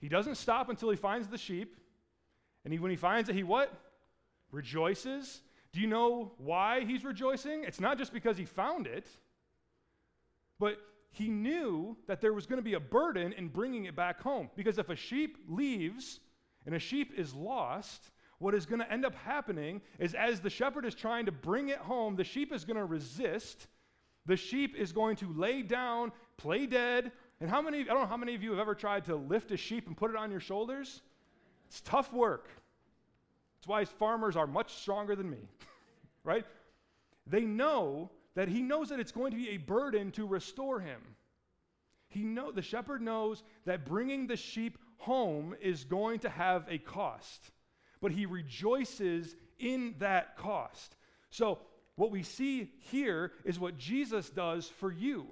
He 0.00 0.08
doesn't 0.08 0.36
stop 0.36 0.68
until 0.68 0.90
he 0.90 0.96
finds 0.96 1.28
the 1.28 1.38
sheep. 1.38 1.76
And 2.64 2.72
he, 2.72 2.78
when 2.78 2.90
he 2.90 2.96
finds 2.96 3.28
it, 3.28 3.34
he 3.34 3.42
what? 3.42 3.72
Rejoices. 4.50 5.42
Do 5.72 5.80
you 5.80 5.86
know 5.86 6.32
why 6.38 6.84
he's 6.84 7.04
rejoicing? 7.04 7.64
It's 7.64 7.80
not 7.80 7.98
just 7.98 8.12
because 8.12 8.36
he 8.36 8.44
found 8.44 8.86
it, 8.86 9.06
but 10.58 10.78
he 11.10 11.28
knew 11.28 11.96
that 12.06 12.20
there 12.20 12.32
was 12.32 12.46
going 12.46 12.58
to 12.58 12.64
be 12.64 12.74
a 12.74 12.80
burden 12.80 13.32
in 13.32 13.48
bringing 13.48 13.86
it 13.86 13.96
back 13.96 14.20
home. 14.20 14.50
Because 14.56 14.78
if 14.78 14.88
a 14.88 14.96
sheep 14.96 15.38
leaves 15.48 16.20
and 16.66 16.74
a 16.74 16.78
sheep 16.78 17.12
is 17.16 17.34
lost, 17.34 18.10
what 18.38 18.54
is 18.54 18.66
going 18.66 18.80
to 18.80 18.92
end 18.92 19.04
up 19.04 19.14
happening 19.14 19.80
is 19.98 20.14
as 20.14 20.40
the 20.40 20.50
shepherd 20.50 20.84
is 20.84 20.94
trying 20.94 21.26
to 21.26 21.32
bring 21.32 21.68
it 21.68 21.78
home, 21.78 22.14
the 22.14 22.24
sheep 22.24 22.52
is 22.52 22.64
going 22.64 22.76
to 22.76 22.84
resist. 22.84 23.66
The 24.26 24.36
sheep 24.36 24.76
is 24.76 24.92
going 24.92 25.16
to 25.16 25.32
lay 25.32 25.62
down, 25.62 26.12
play 26.36 26.66
dead. 26.66 27.10
And 27.40 27.48
how 27.50 27.62
many, 27.62 27.80
I 27.80 27.84
don't 27.84 28.00
know 28.00 28.06
how 28.06 28.16
many 28.16 28.34
of 28.34 28.42
you 28.42 28.50
have 28.50 28.60
ever 28.60 28.74
tried 28.74 29.04
to 29.06 29.16
lift 29.16 29.50
a 29.50 29.56
sheep 29.56 29.86
and 29.86 29.96
put 29.96 30.10
it 30.10 30.16
on 30.16 30.30
your 30.30 30.40
shoulders? 30.40 31.02
It's 31.66 31.80
tough 31.80 32.12
work. 32.12 32.48
That's 33.58 33.68
why 33.68 33.84
farmers 33.84 34.36
are 34.36 34.46
much 34.46 34.74
stronger 34.74 35.16
than 35.16 35.30
me, 35.30 35.48
right? 36.24 36.44
They 37.26 37.42
know 37.42 38.10
that 38.38 38.46
he 38.46 38.62
knows 38.62 38.90
that 38.90 39.00
it's 39.00 39.10
going 39.10 39.32
to 39.32 39.36
be 39.36 39.48
a 39.48 39.56
burden 39.56 40.12
to 40.12 40.24
restore 40.24 40.78
him. 40.78 41.00
He 42.08 42.22
know 42.22 42.52
the 42.52 42.62
shepherd 42.62 43.02
knows 43.02 43.42
that 43.64 43.84
bringing 43.84 44.28
the 44.28 44.36
sheep 44.36 44.78
home 44.98 45.56
is 45.60 45.82
going 45.82 46.20
to 46.20 46.28
have 46.28 46.64
a 46.70 46.78
cost, 46.78 47.50
but 48.00 48.12
he 48.12 48.26
rejoices 48.26 49.34
in 49.58 49.96
that 49.98 50.36
cost. 50.36 50.94
So, 51.30 51.58
what 51.96 52.12
we 52.12 52.22
see 52.22 52.70
here 52.92 53.32
is 53.44 53.58
what 53.58 53.76
Jesus 53.76 54.30
does 54.30 54.68
for 54.68 54.92
you. 54.92 55.26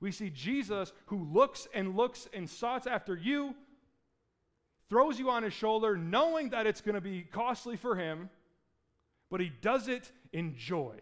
We 0.00 0.10
see 0.10 0.30
Jesus 0.30 0.92
who 1.06 1.22
looks 1.22 1.68
and 1.72 1.96
looks 1.96 2.28
and 2.34 2.50
sought 2.50 2.88
after 2.88 3.14
you, 3.14 3.54
throws 4.90 5.20
you 5.20 5.30
on 5.30 5.44
his 5.44 5.52
shoulder, 5.52 5.96
knowing 5.96 6.50
that 6.50 6.66
it's 6.66 6.80
going 6.80 6.96
to 6.96 7.00
be 7.00 7.22
costly 7.30 7.76
for 7.76 7.94
him, 7.94 8.28
but 9.30 9.38
he 9.38 9.52
does 9.62 9.86
it 9.86 10.10
in 10.32 10.56
joy. 10.56 10.96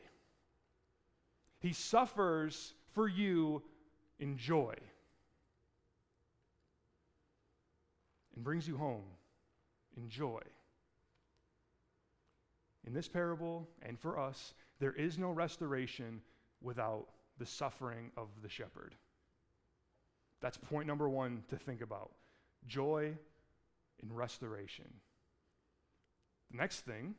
He 1.60 1.72
suffers 1.72 2.74
for 2.92 3.08
you 3.08 3.62
in 4.18 4.36
joy 4.36 4.74
and 8.34 8.44
brings 8.44 8.68
you 8.68 8.76
home 8.76 9.04
in 9.96 10.08
joy. 10.08 10.40
In 12.86 12.92
this 12.92 13.08
parable, 13.08 13.68
and 13.82 13.98
for 13.98 14.18
us, 14.18 14.54
there 14.78 14.92
is 14.92 15.18
no 15.18 15.30
restoration 15.30 16.20
without 16.62 17.08
the 17.38 17.46
suffering 17.46 18.12
of 18.16 18.28
the 18.42 18.48
shepherd. 18.48 18.94
That's 20.40 20.56
point 20.56 20.86
number 20.86 21.08
one 21.08 21.42
to 21.48 21.56
think 21.56 21.80
about 21.80 22.12
joy 22.68 23.14
in 24.02 24.12
restoration. 24.12 24.86
The 26.50 26.58
next 26.58 26.80
thing, 26.80 27.14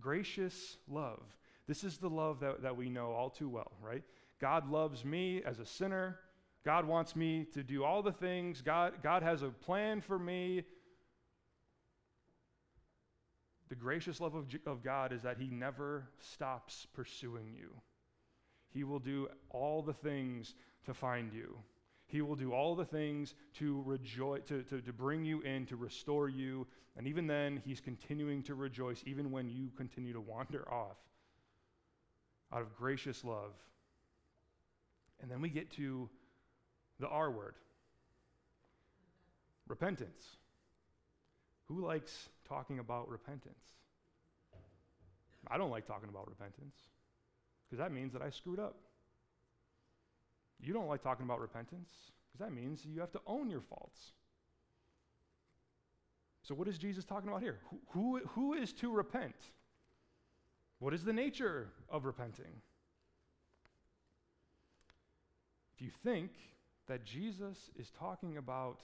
gracious 0.00 0.78
love. 0.88 1.22
This 1.68 1.84
is 1.84 1.98
the 1.98 2.08
love 2.08 2.40
that, 2.40 2.62
that 2.62 2.76
we 2.76 2.88
know 2.88 3.12
all 3.12 3.28
too 3.28 3.48
well, 3.48 3.72
right? 3.82 4.02
God 4.40 4.70
loves 4.70 5.04
me 5.04 5.42
as 5.44 5.58
a 5.58 5.66
sinner. 5.66 6.18
God 6.64 6.86
wants 6.86 7.14
me 7.14 7.46
to 7.52 7.62
do 7.62 7.84
all 7.84 8.02
the 8.02 8.10
things. 8.10 8.62
God, 8.62 8.94
God 9.02 9.22
has 9.22 9.42
a 9.42 9.50
plan 9.50 10.00
for 10.00 10.18
me. 10.18 10.64
The 13.68 13.74
gracious 13.74 14.18
love 14.18 14.34
of, 14.34 14.46
of 14.66 14.82
God 14.82 15.12
is 15.12 15.22
that 15.22 15.36
He 15.36 15.50
never 15.50 16.08
stops 16.20 16.86
pursuing 16.94 17.52
you. 17.54 17.68
He 18.70 18.82
will 18.82 18.98
do 18.98 19.28
all 19.50 19.82
the 19.82 19.92
things 19.92 20.54
to 20.86 20.94
find 20.94 21.34
you. 21.34 21.58
He 22.06 22.22
will 22.22 22.36
do 22.36 22.54
all 22.54 22.74
the 22.74 22.86
things 22.86 23.34
to 23.58 23.82
rejoice, 23.84 24.40
to, 24.48 24.62
to, 24.62 24.80
to 24.80 24.92
bring 24.94 25.22
you 25.22 25.42
in, 25.42 25.66
to 25.66 25.76
restore 25.76 26.30
you. 26.30 26.66
And 26.96 27.06
even 27.06 27.26
then, 27.26 27.60
He's 27.62 27.80
continuing 27.80 28.42
to 28.44 28.54
rejoice, 28.54 29.02
even 29.04 29.30
when 29.30 29.50
you 29.50 29.68
continue 29.76 30.14
to 30.14 30.20
wander 30.22 30.66
off 30.72 30.96
out 32.52 32.62
of 32.62 32.76
gracious 32.76 33.24
love. 33.24 33.52
And 35.20 35.30
then 35.30 35.40
we 35.40 35.48
get 35.48 35.70
to 35.72 36.08
the 37.00 37.08
R 37.08 37.30
word 37.30 37.54
repentance. 39.66 40.36
Who 41.66 41.84
likes 41.84 42.28
talking 42.48 42.78
about 42.78 43.08
repentance? 43.08 43.74
I 45.50 45.58
don't 45.58 45.70
like 45.70 45.86
talking 45.86 46.08
about 46.08 46.28
repentance 46.28 46.76
because 47.64 47.78
that 47.78 47.92
means 47.92 48.12
that 48.12 48.22
I 48.22 48.30
screwed 48.30 48.58
up. 48.58 48.76
You 50.60 50.72
don't 50.72 50.88
like 50.88 51.02
talking 51.02 51.24
about 51.24 51.40
repentance 51.40 51.90
because 52.26 52.46
that 52.46 52.52
means 52.52 52.84
you 52.84 53.00
have 53.00 53.12
to 53.12 53.20
own 53.26 53.50
your 53.50 53.60
faults. 53.60 54.12
So, 56.42 56.54
what 56.54 56.66
is 56.66 56.78
Jesus 56.78 57.04
talking 57.04 57.28
about 57.28 57.42
here? 57.42 57.58
Who, 57.70 57.78
who, 57.90 58.18
who 58.28 58.54
is 58.54 58.72
to 58.74 58.90
repent? 58.90 59.36
What 60.78 60.94
is 60.94 61.04
the 61.04 61.12
nature 61.12 61.68
of 61.88 62.04
repenting? 62.04 62.62
If 65.74 65.82
you 65.82 65.90
think 66.04 66.30
that 66.86 67.04
Jesus 67.04 67.70
is 67.78 67.90
talking 67.90 68.36
about 68.36 68.80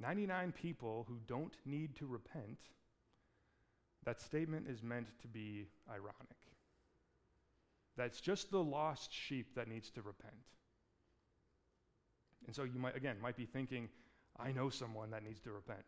99 0.00 0.52
people 0.52 1.04
who 1.08 1.18
don't 1.26 1.56
need 1.64 1.96
to 1.96 2.06
repent, 2.06 2.58
that 4.04 4.20
statement 4.20 4.66
is 4.68 4.82
meant 4.82 5.06
to 5.22 5.28
be 5.28 5.66
ironic. 5.88 6.36
That's 7.96 8.20
just 8.20 8.50
the 8.50 8.62
lost 8.62 9.12
sheep 9.12 9.54
that 9.54 9.68
needs 9.68 9.90
to 9.90 10.02
repent. 10.02 10.34
And 12.46 12.54
so 12.54 12.64
you 12.64 12.78
might, 12.78 12.96
again, 12.96 13.16
might 13.22 13.36
be 13.36 13.46
thinking, 13.46 13.88
I 14.38 14.52
know 14.52 14.68
someone 14.68 15.10
that 15.10 15.22
needs 15.22 15.40
to 15.42 15.52
repent. 15.52 15.84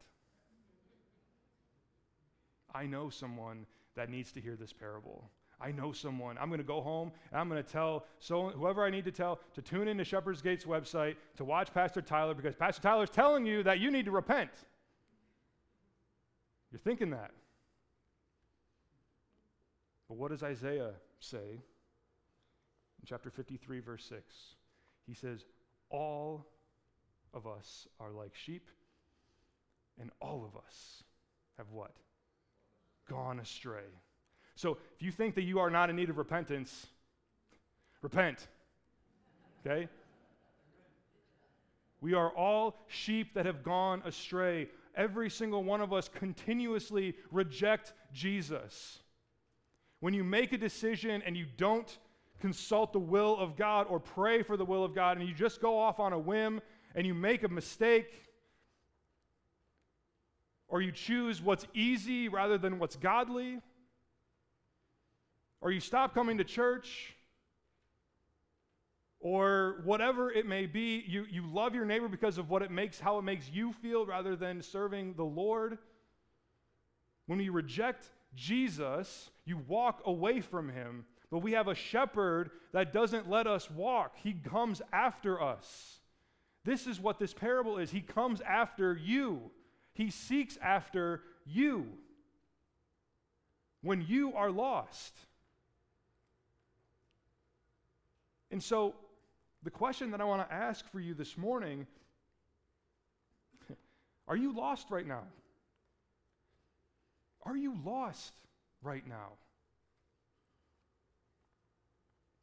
I 2.75 2.87
know 2.87 3.11
someone 3.11 3.67
that 3.97 4.11
needs 4.11 4.33
to 4.33 4.41
hear 4.41 4.57
this 4.57 4.73
parable. 4.73 5.31
I 5.61 5.73
know 5.73 5.93
someone. 5.93 6.37
I'm 6.39 6.49
going 6.49 6.59
to 6.59 6.65
go 6.65 6.83
home 6.83 7.11
and 7.31 7.41
I'm 7.41 7.49
going 7.49 7.63
to 7.63 7.69
tell 7.69 8.05
so 8.19 8.51
whoever 8.51 8.85
I 8.85 8.91
need 8.91 9.07
to 9.07 9.11
tell 9.11 9.41
to 9.55 9.63
tune 9.63 9.89
into 9.89 10.05
Shepherd's 10.05 10.43
Gate's 10.43 10.65
website 10.65 11.17
to 11.37 11.45
watch 11.45 11.73
Pastor 11.73 12.03
Tyler 12.03 12.35
because 12.35 12.55
Pastor 12.55 12.83
Tyler's 12.83 13.11
telling 13.11 13.47
you 13.47 13.63
that 13.63 13.81
you 13.81 13.91
need 13.91 14.05
to 14.05 14.11
repent. 14.11 14.51
You're 16.71 16.81
thinking 16.81 17.11
that. 17.11 17.31
But 20.09 20.19
what 20.19 20.31
does 20.31 20.43
Isaiah 20.43 20.93
say 21.21 21.39
in 21.39 23.07
chapter 23.07 23.31
53, 23.31 23.81
verse 23.81 24.05
6? 24.05 24.23
He 25.07 25.15
says, 25.15 25.47
All 25.91 26.47
of 27.33 27.47
us 27.47 27.89
are 27.99 28.11
like 28.11 28.35
sheep, 28.35 28.69
and 30.01 30.11
all 30.21 30.45
of 30.45 30.57
us 30.57 31.03
have 31.57 31.71
what? 31.71 31.93
Gone 33.09 33.40
astray. 33.40 33.85
So 34.55 34.79
if 34.95 35.03
you 35.03 35.12
think 35.12 35.35
that 35.35 35.42
you 35.42 35.59
are 35.59 35.71
not 35.71 35.90
in 35.90 35.97
need 35.97 36.11
of 36.11 36.19
repentance, 36.19 36.87
repent. 38.03 38.49
Okay? 39.64 39.88
We 42.01 42.14
are 42.14 42.31
all 42.31 42.77
sheep 42.88 43.35
that 43.35 43.47
have 43.47 43.62
gone 43.62 44.03
astray. 44.05 44.69
Every 44.97 45.29
single 45.29 45.62
one 45.64 45.81
of 45.81 45.92
us 45.92 46.09
continuously 46.09 47.14
reject 47.31 47.92
Jesus. 48.12 49.01
When 50.01 50.14
you 50.14 50.25
make 50.25 50.53
a 50.53 50.59
decision 50.59 51.23
and 51.27 51.37
you 51.37 51.47
don't 51.57 51.99
consult 52.40 52.92
the 52.92 53.01
will 53.01 53.37
of 53.38 53.57
God 53.57 53.87
or 53.88 53.99
pray 53.99 54.42
for 54.42 54.57
the 54.57 54.64
will 54.64 54.85
of 54.85 54.95
God 54.95 55.19
and 55.19 55.29
you 55.29 55.35
just 55.35 55.61
go 55.61 55.79
off 55.79 55.99
on 55.99 56.12
a 56.12 56.19
whim 56.19 56.61
and 56.95 57.07
you 57.07 57.14
make 57.14 57.42
a 57.42 57.49
mistake, 57.49 58.26
or 60.69 60.83
you 60.83 60.93
choose 60.93 61.41
what's 61.41 61.67
easy 61.75 62.29
rather 62.29 62.59
than 62.59 62.79
what's 62.79 62.97
godly, 62.97 63.61
or 65.61 65.71
you 65.71 65.81
stop 65.81 66.15
coming 66.15 66.39
to 66.39 66.45
church, 66.45 67.15
or 69.21 69.81
whatever 69.85 70.31
it 70.31 70.47
may 70.47 70.67
be, 70.67 71.03
you, 71.07 71.25
you 71.31 71.45
love 71.47 71.75
your 71.75 71.85
neighbor 71.85 72.09
because 72.09 72.39
of 72.39 72.51
what 72.51 72.63
it 72.63 72.71
makes, 72.71 73.01
how 73.01 73.19
it 73.19 73.23
makes 73.23 73.49
you 73.51 73.73
feel 73.73 74.07
rather 74.07 74.37
than 74.37 74.63
serving 74.63 75.15
the 75.15 75.25
Lord. 75.25 75.79
When 77.27 77.39
we 77.39 77.49
reject 77.49 78.07
Jesus, 78.35 79.31
you 79.45 79.59
walk 79.67 80.03
away 80.05 80.41
from 80.41 80.69
him. 80.69 81.05
But 81.31 81.39
we 81.39 81.53
have 81.53 81.67
a 81.67 81.75
shepherd 81.75 82.51
that 82.73 82.93
doesn't 82.93 83.29
let 83.29 83.47
us 83.47 83.71
walk, 83.71 84.17
he 84.23 84.33
comes 84.33 84.81
after 84.93 85.43
us. 85.43 86.01
This 86.65 86.87
is 86.87 87.01
what 87.01 87.19
this 87.19 87.33
parable 87.33 87.79
is. 87.79 87.91
He 87.91 88.01
comes 88.01 88.41
after 88.41 88.97
you, 88.97 89.51
he 89.97 90.11
seeks 90.11 90.59
after 90.61 91.23
you 91.47 91.87
when 93.81 94.05
you 94.07 94.35
are 94.35 94.51
lost. 94.51 95.15
And 98.51 98.63
so, 98.63 98.95
the 99.63 99.71
question 99.71 100.11
that 100.11 100.21
I 100.21 100.25
want 100.25 100.47
to 100.47 100.55
ask 100.55 100.87
for 100.93 101.01
you 101.01 101.15
this 101.15 101.39
morning 101.39 101.87
are 104.29 104.37
you 104.37 104.55
lost 104.55 104.91
right 104.91 105.07
now? 105.07 105.23
Are 107.45 107.57
you 107.57 107.75
lost 107.83 108.35
right 108.83 109.07
now? 109.09 109.33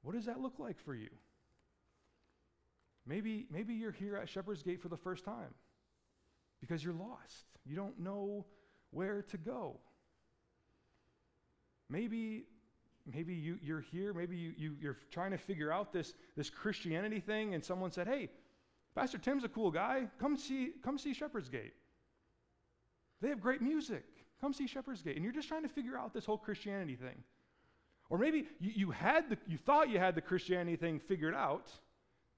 What 0.01 0.15
does 0.15 0.25
that 0.25 0.41
look 0.41 0.57
like 0.57 0.79
for 0.79 0.95
you? 0.95 1.09
Maybe, 3.05 3.45
maybe 3.51 3.75
you're 3.75 3.91
here 3.91 4.17
at 4.17 4.27
Shepherd's 4.27 4.63
Gate 4.63 4.81
for 4.81 4.89
the 4.89 4.97
first 4.97 5.23
time 5.23 5.53
because 6.63 6.81
you're 6.81 6.93
lost. 6.93 7.43
You 7.65 7.75
don't 7.75 7.99
know 7.99 8.45
where 8.91 9.21
to 9.23 9.37
go. 9.37 9.75
Maybe, 11.89 12.45
maybe 13.13 13.33
you, 13.33 13.59
you're 13.61 13.81
here, 13.81 14.13
maybe 14.13 14.37
you, 14.37 14.53
you, 14.57 14.75
you're 14.79 14.97
trying 15.11 15.31
to 15.31 15.37
figure 15.37 15.73
out 15.73 15.91
this, 15.91 16.13
this 16.37 16.49
Christianity 16.49 17.19
thing, 17.19 17.53
and 17.53 17.61
someone 17.61 17.91
said, 17.91 18.07
Hey, 18.07 18.29
Pastor 18.95 19.17
Tim's 19.17 19.43
a 19.43 19.49
cool 19.49 19.71
guy. 19.71 20.07
Come 20.21 20.37
see, 20.37 20.69
come 20.85 20.97
see 20.97 21.13
Shepherd's 21.13 21.49
Gate. 21.49 21.73
They 23.21 23.27
have 23.27 23.41
great 23.41 23.61
music. 23.61 24.05
Come 24.39 24.53
see 24.53 24.65
Shepherd's 24.65 25.01
Gate. 25.01 25.17
And 25.17 25.23
you're 25.25 25.33
just 25.33 25.49
trying 25.49 25.63
to 25.63 25.69
figure 25.69 25.97
out 25.97 26.13
this 26.13 26.25
whole 26.25 26.37
Christianity 26.37 26.95
thing. 26.95 27.23
Or 28.09 28.17
maybe 28.17 28.45
you, 28.61 28.71
you, 28.73 28.91
had 28.91 29.29
the, 29.29 29.37
you 29.47 29.57
thought 29.57 29.89
you 29.89 29.99
had 29.99 30.15
the 30.15 30.21
Christianity 30.21 30.77
thing 30.77 30.99
figured 30.99 31.35
out, 31.35 31.71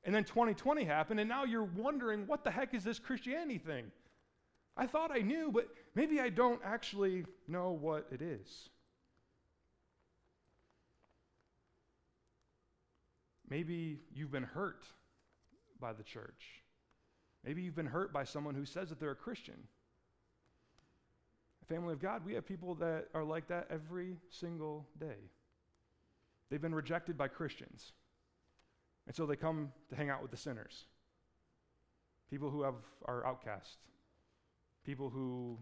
and 0.03 0.15
then 0.15 0.23
2020 0.23 0.83
happened, 0.83 1.19
and 1.19 1.29
now 1.29 1.43
you're 1.43 1.69
wondering, 1.75 2.25
what 2.25 2.43
the 2.43 2.49
heck 2.49 2.73
is 2.73 2.83
this 2.83 2.97
Christianity 2.97 3.59
thing? 3.59 3.91
I 4.77 4.87
thought 4.87 5.11
I 5.11 5.19
knew, 5.19 5.51
but 5.51 5.69
maybe 5.95 6.19
I 6.19 6.29
don't 6.29 6.61
actually 6.63 7.25
know 7.47 7.71
what 7.71 8.07
it 8.11 8.21
is. 8.21 8.69
Maybe 13.49 13.99
you've 14.13 14.31
been 14.31 14.43
hurt 14.43 14.85
by 15.79 15.93
the 15.93 16.03
church. 16.03 16.61
Maybe 17.43 17.61
you've 17.61 17.75
been 17.75 17.85
hurt 17.85 18.11
by 18.11 18.23
someone 18.23 18.55
who 18.55 18.65
says 18.65 18.89
that 18.89 18.99
they're 18.99 19.11
a 19.11 19.15
Christian. 19.15 19.55
Family 21.67 21.93
of 21.93 22.01
God, 22.01 22.23
we 22.25 22.33
have 22.33 22.45
people 22.45 22.75
that 22.75 23.07
are 23.15 23.23
like 23.23 23.47
that 23.47 23.67
every 23.71 24.17
single 24.29 24.87
day. 24.99 25.31
They've 26.49 26.61
been 26.61 26.75
rejected 26.75 27.17
by 27.17 27.27
Christians. 27.27 27.93
And 29.07 29.15
so 29.15 29.25
they 29.25 29.35
come 29.35 29.71
to 29.89 29.95
hang 29.95 30.09
out 30.09 30.21
with 30.21 30.31
the 30.31 30.37
sinners. 30.37 30.85
People 32.29 32.51
who 32.51 32.61
have, 32.63 32.75
are 33.05 33.25
outcast. 33.25 33.77
People 34.85 35.09
who, 35.09 35.57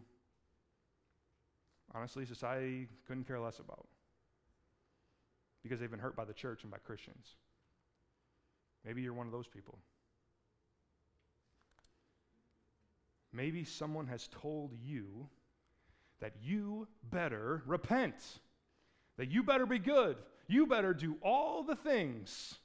honestly, 1.95 2.25
society 2.25 2.87
couldn't 3.07 3.25
care 3.25 3.39
less 3.39 3.59
about 3.59 3.87
because 5.63 5.79
they've 5.79 5.89
been 5.89 5.99
hurt 5.99 6.15
by 6.15 6.25
the 6.25 6.33
church 6.33 6.63
and 6.63 6.71
by 6.71 6.77
Christians. 6.77 7.35
Maybe 8.85 9.01
you're 9.01 9.13
one 9.13 9.27
of 9.27 9.31
those 9.31 9.47
people. 9.47 9.79
Maybe 13.31 13.63
someone 13.63 14.07
has 14.07 14.27
told 14.27 14.73
you 14.83 15.27
that 16.19 16.33
you 16.43 16.87
better 17.09 17.63
repent, 17.65 18.15
that 19.17 19.31
you 19.31 19.41
better 19.41 19.65
be 19.65 19.79
good, 19.79 20.17
you 20.47 20.67
better 20.67 20.93
do 20.93 21.15
all 21.23 21.63
the 21.63 21.75
things. 21.75 22.55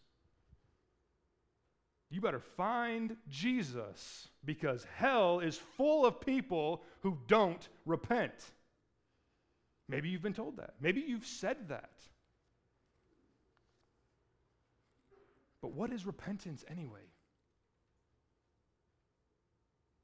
You 2.11 2.21
better 2.21 2.40
find 2.40 3.16
Jesus 3.29 4.29
because 4.44 4.87
hell 4.97 5.40
is 5.40 5.59
full 5.77 6.07
of 6.07 6.21
people 6.21 6.83
who 7.03 7.18
don't 7.27 7.68
repent. 7.85 8.53
Maybe 9.88 10.09
you've 10.09 10.23
been 10.23 10.35
told 10.35 10.57
that. 10.57 10.75
Maybe 10.81 11.01
you've 11.07 11.27
said 11.27 11.68
that. 11.68 11.90
But 15.61 15.73
what 15.73 15.92
is 15.92 16.07
repentance 16.07 16.64
anyway? 16.71 17.01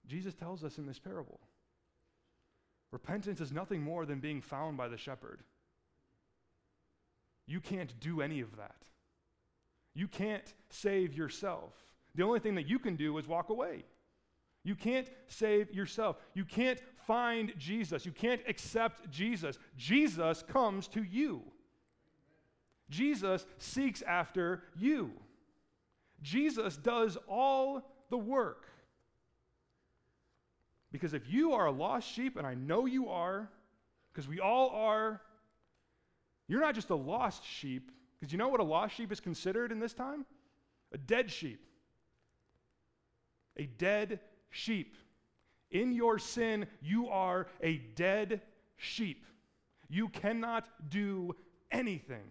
Jesus 0.07 0.35
tells 0.35 0.64
us 0.64 0.79
in 0.79 0.87
this 0.87 0.99
parable. 0.99 1.40
Repentance 2.90 3.40
is 3.40 3.53
nothing 3.53 3.83
more 3.83 4.05
than 4.05 4.21
being 4.21 4.40
found 4.40 4.77
by 4.77 4.88
the 4.88 4.99
shepherd. 4.99 5.43
You 7.47 7.61
can't 7.61 7.99
do 8.01 8.21
any 8.21 8.40
of 8.40 8.57
that. 8.57 8.77
You 9.95 10.09
can't 10.09 10.55
save 10.71 11.14
yourself. 11.14 11.73
The 12.14 12.22
only 12.22 12.40
thing 12.40 12.55
that 12.55 12.68
you 12.68 12.79
can 12.79 12.96
do 12.96 13.18
is 13.18 13.27
walk 13.27 13.48
away. 13.48 13.85
You 14.62 14.74
can't 14.74 15.09
save 15.27 15.72
yourself. 15.74 16.16
You 16.33 16.44
can't 16.44 16.81
find 17.07 17.53
Jesus. 17.59 18.07
You 18.07 18.12
can't 18.12 18.40
accept 18.48 19.11
Jesus. 19.11 19.59
Jesus 19.77 20.42
comes 20.42 20.88
to 20.88 21.03
you. 21.03 21.42
Jesus 22.88 23.44
seeks 23.59 24.03
after 24.03 24.62
you. 24.77 25.11
Jesus 26.22 26.77
does 26.77 27.18
all 27.29 27.83
the 28.11 28.16
work. 28.16 28.68
Because 30.92 31.12
if 31.12 31.29
you 31.29 31.53
are 31.53 31.66
a 31.66 31.72
lost 31.72 32.09
sheep, 32.09 32.37
and 32.37 32.46
I 32.46 32.55
know 32.55 32.87
you 32.87 33.09
are, 33.09 33.50
because 34.12 34.29
we 34.29 34.38
all 34.40 34.70
are, 34.70 35.20
you're 36.46 36.61
not 36.61 36.74
just 36.74 36.90
a 36.90 36.94
lost 36.94 37.44
sheep, 37.44 37.90
because 38.18 38.33
you 38.33 38.38
know 38.38 38.48
what 38.48 38.61
a 38.61 38.64
lost 38.64 38.94
sheep 38.94 39.11
is 39.11 39.20
considered 39.20 39.72
in 39.72 39.81
this 39.81 39.92
time? 39.92 40.24
A 40.92 40.98
dead 40.98 41.31
sheep. 41.31 41.61
A 43.57 43.67
dead 43.67 44.21
sheep. 44.51 44.97
In 45.71 45.93
your 45.93 46.19
sin, 46.19 46.67
you 46.81 47.09
are 47.09 47.49
a 47.61 47.79
dead 47.95 48.40
sheep. 48.77 49.25
You 49.88 50.09
cannot 50.09 50.67
do 50.88 51.35
anything. 51.71 52.25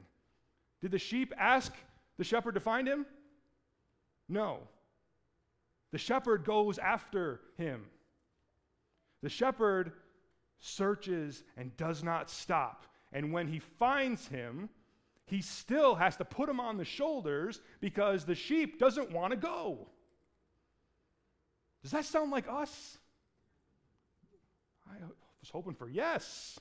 Did 0.82 0.92
the 0.92 1.00
sheep 1.00 1.34
ask 1.38 1.74
the 2.18 2.24
shepherd 2.24 2.56
to 2.56 2.60
find 2.60 2.88
him? 2.88 3.06
No. 4.30 4.60
The 5.92 5.98
shepherd 5.98 6.44
goes 6.44 6.78
after 6.78 7.42
him. 7.58 7.86
The 9.22 9.30
shepherd 9.30 9.94
searches 10.60 11.44
and 11.58 11.76
does 11.78 12.04
not 12.04 12.30
stop. 12.30 12.86
And 13.12 13.32
when 13.32 13.48
he 13.48 13.60
finds 13.60 14.28
him, 14.28 14.70
he 15.26 15.42
still 15.42 15.96
has 15.96 16.18
to 16.18 16.26
put 16.26 16.50
him 16.50 16.60
on 16.60 16.78
the 16.78 16.86
shoulders 16.86 17.62
because 17.80 18.26
the 18.26 18.36
sheep 18.36 18.80
doesn't 18.80 19.12
want 19.12 19.32
to 19.32 19.38
go. 19.38 19.88
Does 21.84 21.92
that 21.92 22.06
sound 22.06 22.32
like 22.32 22.48
us? 22.50 22.98
I 24.90 24.96
was 25.04 25.50
hoping 25.52 25.76
for 25.76 25.90
yes. 25.90 26.60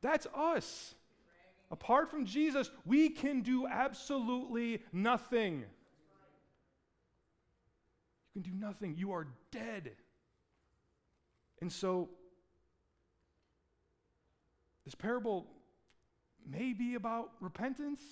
That's 0.00 0.26
us. 0.34 0.94
Apart 1.70 2.10
from 2.10 2.26
Jesus, 2.26 2.70
we 2.84 3.10
can 3.10 3.42
do 3.42 3.66
absolutely 3.66 4.82
nothing. 4.92 5.64
You 8.34 8.42
can 8.42 8.50
do 8.50 8.58
nothing. 8.58 8.94
You 8.96 9.12
are 9.12 9.28
dead. 9.50 9.92
And 11.60 11.70
so, 11.70 12.08
this 14.84 14.94
parable 14.94 15.46
may 16.50 16.72
be 16.72 16.94
about 16.94 17.30
repentance, 17.40 18.02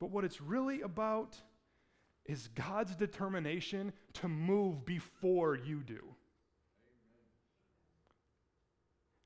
but 0.00 0.10
what 0.10 0.24
it's 0.24 0.40
really 0.40 0.80
about 0.80 1.36
is 2.26 2.48
God's 2.54 2.94
determination 2.94 3.92
to 4.14 4.28
move 4.28 4.84
before 4.84 5.56
you 5.56 5.82
do. 5.82 6.00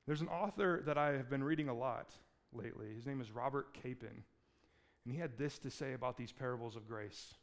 There's 0.05 0.21
an 0.21 0.29
author 0.29 0.81
that 0.85 0.97
I 0.97 1.13
have 1.13 1.29
been 1.29 1.43
reading 1.43 1.69
a 1.69 1.73
lot 1.73 2.11
lately. 2.53 2.93
His 2.95 3.05
name 3.05 3.21
is 3.21 3.31
Robert 3.31 3.73
Capon. 3.73 4.23
And 5.05 5.13
he 5.13 5.19
had 5.19 5.37
this 5.37 5.57
to 5.59 5.69
say 5.69 5.93
about 5.93 6.17
these 6.17 6.31
parables 6.31 6.75
of 6.75 6.87
grace. 6.87 7.35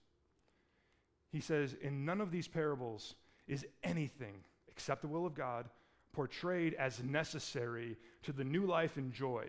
He 1.30 1.40
says, 1.40 1.76
In 1.80 2.04
none 2.04 2.20
of 2.20 2.30
these 2.30 2.48
parables 2.48 3.14
is 3.46 3.66
anything 3.82 4.36
except 4.68 5.02
the 5.02 5.08
will 5.08 5.26
of 5.26 5.34
God 5.34 5.68
portrayed 6.12 6.74
as 6.74 7.02
necessary 7.02 7.96
to 8.22 8.32
the 8.32 8.44
new 8.44 8.66
life 8.66 8.96
and 8.96 9.12
joy. 9.12 9.46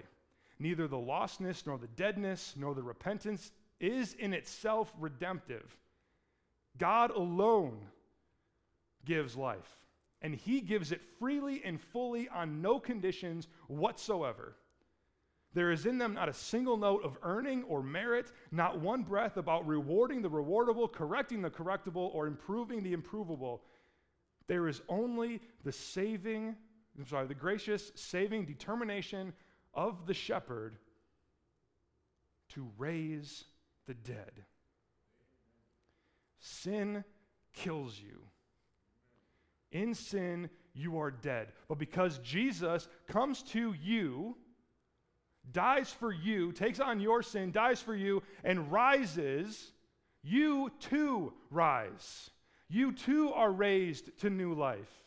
Neither 0.60 0.88
the 0.88 0.98
lostness, 0.98 1.66
nor 1.66 1.78
the 1.78 1.88
deadness, 1.88 2.56
nor 2.58 2.74
the 2.74 2.84
repentance 2.84 3.52
is 3.80 4.14
in 4.14 4.34
itself 4.34 4.94
redemptive. 5.00 5.78
God 6.78 7.12
alone 7.12 7.80
gives 9.06 9.36
life, 9.36 9.80
and 10.22 10.36
He 10.36 10.62
gives 10.62 10.92
it 10.92 11.02
freely 11.20 11.62
and 11.64 11.80
fully 11.80 12.28
on 12.30 12.62
no 12.62 12.80
conditions 12.80 13.48
whatsoever. 13.68 14.56
There 15.54 15.72
is 15.72 15.86
in 15.86 15.98
them 15.98 16.14
not 16.14 16.28
a 16.28 16.34
single 16.34 16.76
note 16.76 17.06
of 17.06 17.18
earning 17.24 17.64
or 17.64 17.82
merit, 17.82 18.34
not 18.52 18.82
one 18.82 19.04
breath 19.04 19.38
about 19.38 19.66
rewarding 19.66 20.22
the 20.22 20.30
rewardable, 20.30 20.92
correcting 20.92 21.42
the 21.42 21.50
correctable, 21.50 22.14
or 22.14 22.28
improving 22.28 22.84
the 22.84 22.92
improvable. 22.92 23.64
There 24.48 24.68
is 24.68 24.82
only 24.90 25.40
the 25.64 25.72
saving, 25.72 26.56
I'm 26.98 27.08
sorry, 27.08 27.28
the 27.28 27.34
gracious 27.34 27.94
saving 27.96 28.46
determination 28.46 29.32
of 29.74 30.06
the 30.06 30.14
shepherd 30.14 30.76
to 32.50 32.68
raise 32.78 33.46
the 33.88 33.94
dead. 33.94 34.44
Sin 36.46 37.04
kills 37.54 38.00
you. 38.00 38.22
In 39.72 39.96
sin, 39.96 40.48
you 40.76 41.00
are 41.00 41.10
dead. 41.10 41.48
But 41.68 41.80
because 41.80 42.20
Jesus 42.20 42.88
comes 43.08 43.42
to 43.54 43.74
you, 43.82 44.38
dies 45.52 45.90
for 45.92 46.14
you, 46.14 46.52
takes 46.52 46.80
on 46.80 47.00
your 47.00 47.24
sin, 47.24 47.52
dies 47.52 47.82
for 47.82 47.96
you, 47.96 48.22
and 48.44 48.72
rises, 48.72 49.72
you 50.22 50.72
too 50.80 51.34
rise. 51.50 52.30
You 52.70 52.92
too 52.92 53.34
are 53.34 53.52
raised 53.52 54.16
to 54.20 54.30
new 54.30 54.54
life 54.54 55.04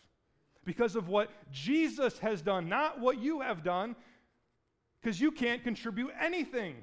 because 0.64 0.96
of 0.96 1.09
what 1.09 1.31
Jesus 1.53 2.18
has 2.18 2.42
done, 2.42 2.68
not 2.68 2.98
what 2.98 3.22
you 3.22 3.42
have 3.42 3.62
done, 3.62 3.94
because 5.01 5.20
you 5.20 5.31
can't 5.31 5.62
contribute 5.62 6.11
anything. 6.20 6.74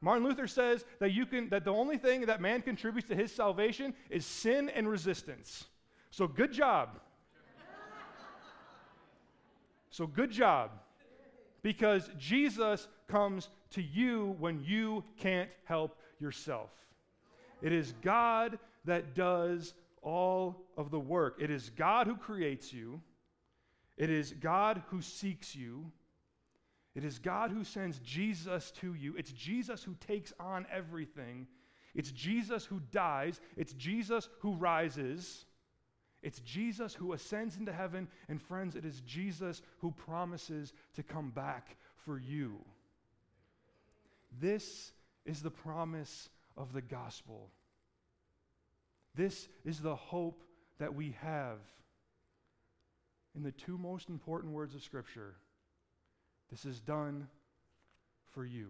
Martin 0.00 0.24
Luther 0.24 0.46
says 0.46 0.84
that 0.98 1.12
you 1.12 1.26
can 1.26 1.48
that 1.50 1.64
the 1.64 1.72
only 1.72 1.98
thing 1.98 2.22
that 2.26 2.40
man 2.40 2.62
contributes 2.62 3.08
to 3.08 3.14
his 3.14 3.32
salvation 3.32 3.94
is 4.08 4.24
sin 4.24 4.70
and 4.70 4.88
resistance. 4.88 5.64
So 6.10 6.26
good 6.26 6.52
job. 6.52 6.98
so 9.90 10.06
good 10.06 10.30
job. 10.30 10.70
Because 11.62 12.08
Jesus 12.18 12.88
comes 13.06 13.50
to 13.72 13.82
you 13.82 14.36
when 14.38 14.64
you 14.64 15.04
can't 15.18 15.50
help 15.64 15.98
yourself. 16.18 16.70
It 17.60 17.72
is 17.72 17.92
God 18.00 18.58
that 18.86 19.14
does 19.14 19.74
all 20.02 20.62
of 20.78 20.90
the 20.90 20.98
work. 20.98 21.36
It 21.38 21.50
is 21.50 21.70
God 21.70 22.06
who 22.06 22.16
creates 22.16 22.72
you. 22.72 23.02
It 23.98 24.08
is 24.08 24.32
God 24.32 24.82
who 24.88 25.02
seeks 25.02 25.54
you. 25.54 25.92
It 26.94 27.04
is 27.04 27.18
God 27.18 27.50
who 27.50 27.64
sends 27.64 27.98
Jesus 28.00 28.72
to 28.80 28.94
you. 28.94 29.14
It's 29.16 29.32
Jesus 29.32 29.82
who 29.82 29.94
takes 30.06 30.32
on 30.40 30.66
everything. 30.72 31.46
It's 31.94 32.10
Jesus 32.10 32.64
who 32.64 32.80
dies. 32.90 33.40
It's 33.56 33.72
Jesus 33.74 34.28
who 34.40 34.54
rises. 34.54 35.46
It's 36.22 36.40
Jesus 36.40 36.92
who 36.94 37.12
ascends 37.12 37.56
into 37.56 37.72
heaven. 37.72 38.08
And 38.28 38.42
friends, 38.42 38.74
it 38.74 38.84
is 38.84 39.00
Jesus 39.02 39.62
who 39.78 39.92
promises 39.92 40.72
to 40.94 41.02
come 41.02 41.30
back 41.30 41.76
for 42.04 42.18
you. 42.18 42.58
This 44.40 44.92
is 45.24 45.42
the 45.42 45.50
promise 45.50 46.28
of 46.56 46.72
the 46.72 46.82
gospel. 46.82 47.50
This 49.14 49.48
is 49.64 49.80
the 49.80 49.96
hope 49.96 50.42
that 50.78 50.94
we 50.94 51.16
have 51.20 51.58
in 53.36 53.42
the 53.42 53.52
two 53.52 53.78
most 53.78 54.08
important 54.08 54.52
words 54.52 54.74
of 54.74 54.82
Scripture 54.82 55.36
this 56.50 56.64
is 56.64 56.80
done 56.80 57.28
for 58.32 58.44
you. 58.44 58.68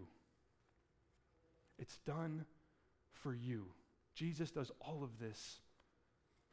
It's 1.79 1.97
done 2.05 2.45
for 3.11 3.33
you. 3.33 3.65
Jesus 4.13 4.51
does 4.51 4.71
all 4.81 5.03
of 5.03 5.19
this 5.19 5.59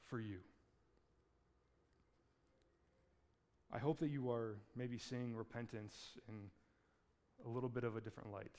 for 0.07 0.21
you. 0.21 0.39
I 3.73 3.79
hope 3.79 3.99
that 3.99 4.09
you 4.09 4.31
are 4.31 4.57
maybe 4.75 4.97
seeing 4.97 5.37
repentance 5.37 5.95
in 6.29 6.35
a 7.45 7.49
little 7.49 7.69
bit 7.69 7.85
of 7.85 7.97
a 7.97 8.01
different 8.01 8.33
light. 8.33 8.57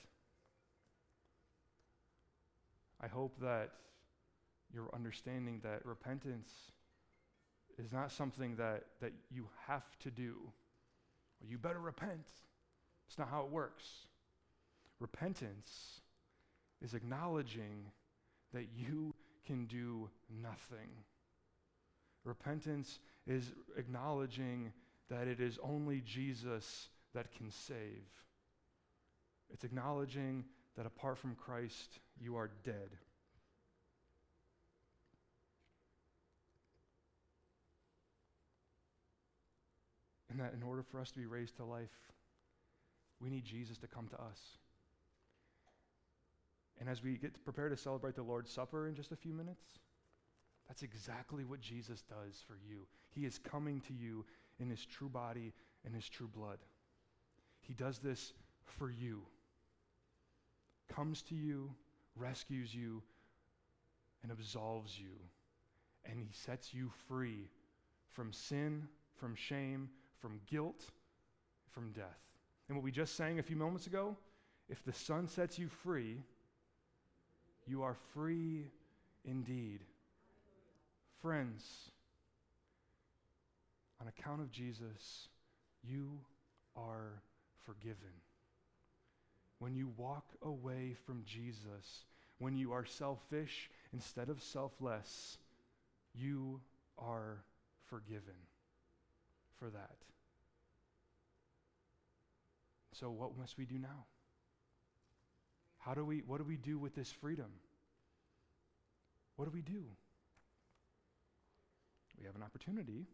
I 3.02 3.08
hope 3.08 3.34
that 3.40 3.70
you're 4.72 4.90
understanding 4.94 5.60
that 5.64 5.84
repentance 5.84 6.50
is 7.78 7.92
not 7.92 8.12
something 8.12 8.56
that, 8.56 8.84
that 9.00 9.12
you 9.30 9.48
have 9.66 9.98
to 10.00 10.10
do. 10.10 10.36
you 11.48 11.58
better 11.58 11.80
repent. 11.80 12.28
It's 13.10 13.18
not 13.18 13.28
how 13.28 13.40
it 13.40 13.50
works. 13.50 13.84
Repentance 15.00 16.00
is 16.80 16.94
acknowledging 16.94 17.90
that 18.54 18.68
you 18.76 19.16
can 19.44 19.66
do 19.66 20.08
nothing. 20.40 20.90
Repentance 22.22 23.00
is 23.26 23.50
acknowledging 23.76 24.72
that 25.08 25.26
it 25.26 25.40
is 25.40 25.58
only 25.60 26.02
Jesus 26.02 26.88
that 27.12 27.34
can 27.34 27.50
save. 27.50 28.06
It's 29.52 29.64
acknowledging 29.64 30.44
that 30.76 30.86
apart 30.86 31.18
from 31.18 31.34
Christ, 31.34 31.98
you 32.20 32.36
are 32.36 32.52
dead. 32.62 32.90
And 40.30 40.38
that 40.38 40.54
in 40.54 40.62
order 40.62 40.84
for 40.84 41.00
us 41.00 41.10
to 41.10 41.18
be 41.18 41.26
raised 41.26 41.56
to 41.56 41.64
life, 41.64 41.88
we 43.22 43.30
need 43.30 43.44
Jesus 43.44 43.78
to 43.78 43.86
come 43.86 44.08
to 44.08 44.16
us. 44.16 44.58
And 46.78 46.88
as 46.88 47.02
we 47.02 47.16
get 47.16 47.44
prepared 47.44 47.72
to 47.72 47.76
celebrate 47.76 48.14
the 48.14 48.22
Lord's 48.22 48.50
Supper 48.50 48.88
in 48.88 48.94
just 48.94 49.12
a 49.12 49.16
few 49.16 49.34
minutes, 49.34 49.64
that's 50.66 50.82
exactly 50.82 51.44
what 51.44 51.60
Jesus 51.60 52.02
does 52.02 52.42
for 52.46 52.56
you. 52.68 52.86
He 53.10 53.26
is 53.26 53.38
coming 53.38 53.80
to 53.82 53.92
you 53.92 54.24
in 54.58 54.70
his 54.70 54.86
true 54.86 55.08
body 55.08 55.52
and 55.84 55.94
his 55.94 56.08
true 56.08 56.28
blood. 56.28 56.58
He 57.60 57.74
does 57.74 57.98
this 57.98 58.32
for 58.64 58.90
you. 58.90 59.22
Comes 60.88 61.22
to 61.22 61.34
you, 61.34 61.70
rescues 62.16 62.74
you, 62.74 63.02
and 64.22 64.32
absolves 64.32 64.98
you, 64.98 65.12
and 66.04 66.18
He 66.18 66.32
sets 66.32 66.74
you 66.74 66.90
free 67.08 67.48
from 68.08 68.32
sin, 68.32 68.88
from 69.14 69.34
shame, 69.34 69.88
from 70.18 70.40
guilt, 70.46 70.84
from 71.70 71.92
death. 71.92 72.29
And 72.70 72.76
what 72.76 72.84
we 72.84 72.92
just 72.92 73.16
sang 73.16 73.40
a 73.40 73.42
few 73.42 73.56
moments 73.56 73.88
ago 73.88 74.16
if 74.68 74.84
the 74.84 74.92
Son 74.92 75.26
sets 75.26 75.58
you 75.58 75.66
free, 75.66 76.22
you 77.66 77.82
are 77.82 77.96
free 78.14 78.68
indeed. 79.24 79.80
Friends, 81.20 81.90
on 84.00 84.06
account 84.06 84.40
of 84.40 84.52
Jesus, 84.52 85.26
you 85.82 86.12
are 86.76 87.20
forgiven. 87.66 88.14
When 89.58 89.74
you 89.74 89.90
walk 89.96 90.26
away 90.40 90.94
from 91.04 91.24
Jesus, 91.26 92.04
when 92.38 92.56
you 92.56 92.70
are 92.72 92.84
selfish 92.84 93.68
instead 93.92 94.28
of 94.28 94.40
selfless, 94.40 95.38
you 96.14 96.60
are 96.96 97.42
forgiven 97.88 98.38
for 99.58 99.70
that. 99.70 99.96
So, 102.92 103.10
what 103.10 103.36
must 103.38 103.56
we 103.56 103.64
do 103.64 103.78
now? 103.78 104.06
How 105.78 105.94
do 105.94 106.04
we, 106.04 106.18
what 106.26 106.38
do 106.38 106.44
we 106.44 106.56
do 106.56 106.78
with 106.78 106.94
this 106.94 107.10
freedom? 107.10 107.50
What 109.36 109.46
do 109.46 109.50
we 109.52 109.62
do? 109.62 109.84
We 112.18 112.26
have 112.26 112.36
an 112.36 112.42
opportunity 112.42 113.06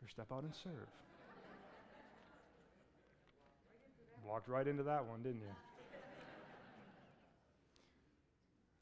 for 0.00 0.08
step 0.08 0.26
out 0.32 0.42
and 0.42 0.54
serve. 0.54 0.88
Walked 4.26 4.48
right 4.48 4.66
into 4.66 4.82
that 4.82 5.04
one, 5.04 5.22
didn't 5.22 5.42
you? 5.42 5.54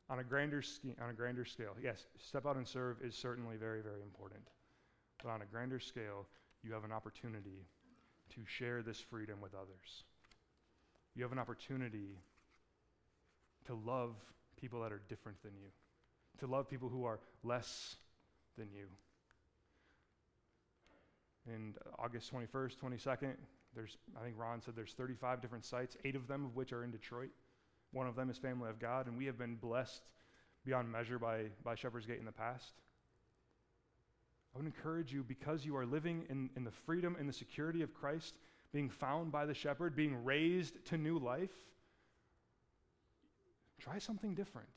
on 0.08 0.18
a 0.18 0.24
grander 0.24 0.62
on 1.02 1.10
a 1.10 1.12
grander 1.12 1.44
scale, 1.44 1.74
yes, 1.82 2.06
step 2.18 2.46
out 2.46 2.56
and 2.56 2.68
serve 2.68 2.98
is 3.02 3.14
certainly 3.14 3.56
very, 3.56 3.80
very 3.80 4.02
important. 4.02 4.42
But 5.22 5.30
on 5.30 5.42
a 5.42 5.46
grander 5.46 5.80
scale, 5.80 6.26
you 6.62 6.72
have 6.72 6.84
an 6.84 6.92
opportunity 6.92 7.66
to 8.34 8.40
share 8.46 8.82
this 8.82 9.00
freedom 9.00 9.40
with 9.40 9.54
others. 9.54 10.04
You 11.14 11.22
have 11.22 11.32
an 11.32 11.38
opportunity 11.38 12.18
to 13.66 13.74
love 13.74 14.14
people 14.60 14.82
that 14.82 14.92
are 14.92 15.02
different 15.08 15.42
than 15.42 15.52
you, 15.56 15.68
to 16.38 16.46
love 16.46 16.68
people 16.68 16.88
who 16.88 17.04
are 17.04 17.20
less 17.42 17.96
than 18.56 18.68
you. 18.72 18.86
And 21.52 21.76
August 21.98 22.32
21st, 22.32 22.76
22nd, 22.78 23.34
there's, 23.74 23.96
I 24.18 24.22
think 24.22 24.36
Ron 24.38 24.60
said 24.62 24.76
there's 24.76 24.92
35 24.92 25.40
different 25.40 25.64
sites, 25.64 25.96
eight 26.04 26.14
of 26.14 26.28
them 26.28 26.44
of 26.44 26.56
which 26.56 26.72
are 26.72 26.84
in 26.84 26.90
Detroit. 26.90 27.30
One 27.92 28.06
of 28.06 28.16
them 28.16 28.30
is 28.30 28.38
Family 28.38 28.70
of 28.70 28.78
God, 28.78 29.06
and 29.06 29.16
we 29.16 29.26
have 29.26 29.38
been 29.38 29.56
blessed 29.56 30.02
beyond 30.64 30.90
measure 30.90 31.18
by, 31.18 31.46
by 31.64 31.74
Shepherd's 31.74 32.06
Gate 32.06 32.18
in 32.18 32.24
the 32.24 32.32
past. 32.32 32.72
I 34.54 34.58
would 34.58 34.66
encourage 34.66 35.12
you, 35.12 35.24
because 35.24 35.64
you 35.64 35.76
are 35.76 35.86
living 35.86 36.26
in, 36.28 36.50
in 36.56 36.64
the 36.64 36.70
freedom 36.70 37.16
and 37.18 37.28
the 37.28 37.32
security 37.32 37.82
of 37.82 37.94
Christ, 37.94 38.34
being 38.72 38.90
found 38.90 39.32
by 39.32 39.46
the 39.46 39.54
shepherd, 39.54 39.96
being 39.96 40.24
raised 40.24 40.84
to 40.86 40.98
new 40.98 41.18
life, 41.18 41.50
try 43.80 43.98
something 43.98 44.34
different. 44.34 44.68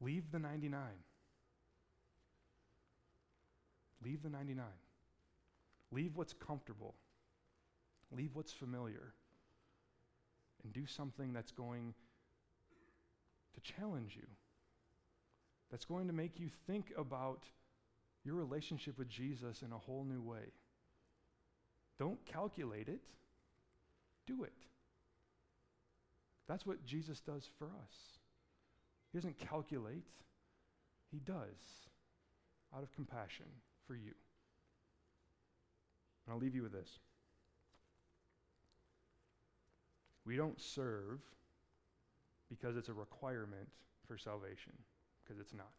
Leave 0.00 0.30
the 0.32 0.38
99. 0.38 0.80
Leave 4.04 4.22
the 4.22 4.30
99. 4.30 4.64
Leave 5.92 6.16
what's 6.16 6.32
comfortable. 6.32 6.94
Leave 8.10 8.30
what's 8.34 8.52
familiar. 8.52 9.12
And 10.64 10.72
do 10.72 10.86
something 10.86 11.32
that's 11.32 11.52
going 11.52 11.94
to 13.54 13.60
challenge 13.60 14.16
you, 14.16 14.26
that's 15.72 15.86
going 15.86 16.06
to 16.06 16.12
make 16.12 16.38
you 16.38 16.48
think 16.66 16.92
about 16.96 17.42
your 18.24 18.36
relationship 18.36 18.98
with 18.98 19.08
Jesus 19.08 19.62
in 19.62 19.72
a 19.72 19.78
whole 19.78 20.04
new 20.04 20.20
way. 20.20 20.52
Don't 21.98 22.24
calculate 22.26 22.88
it, 22.88 23.00
do 24.26 24.44
it. 24.44 24.52
That's 26.46 26.66
what 26.66 26.84
Jesus 26.84 27.20
does 27.20 27.48
for 27.58 27.66
us. 27.66 27.94
He 29.10 29.18
doesn't 29.18 29.38
calculate, 29.38 30.04
He 31.10 31.18
does 31.18 31.88
out 32.76 32.82
of 32.82 32.92
compassion 32.92 33.46
for 33.86 33.94
you. 33.94 34.12
And 36.26 36.34
I'll 36.34 36.38
leave 36.38 36.54
you 36.54 36.62
with 36.62 36.72
this. 36.72 36.98
We 40.24 40.36
don't 40.36 40.60
serve 40.60 41.20
because 42.48 42.76
it's 42.76 42.88
a 42.88 42.92
requirement 42.92 43.68
for 44.06 44.16
salvation, 44.16 44.72
because 45.24 45.40
it's 45.40 45.54
not. 45.54 45.72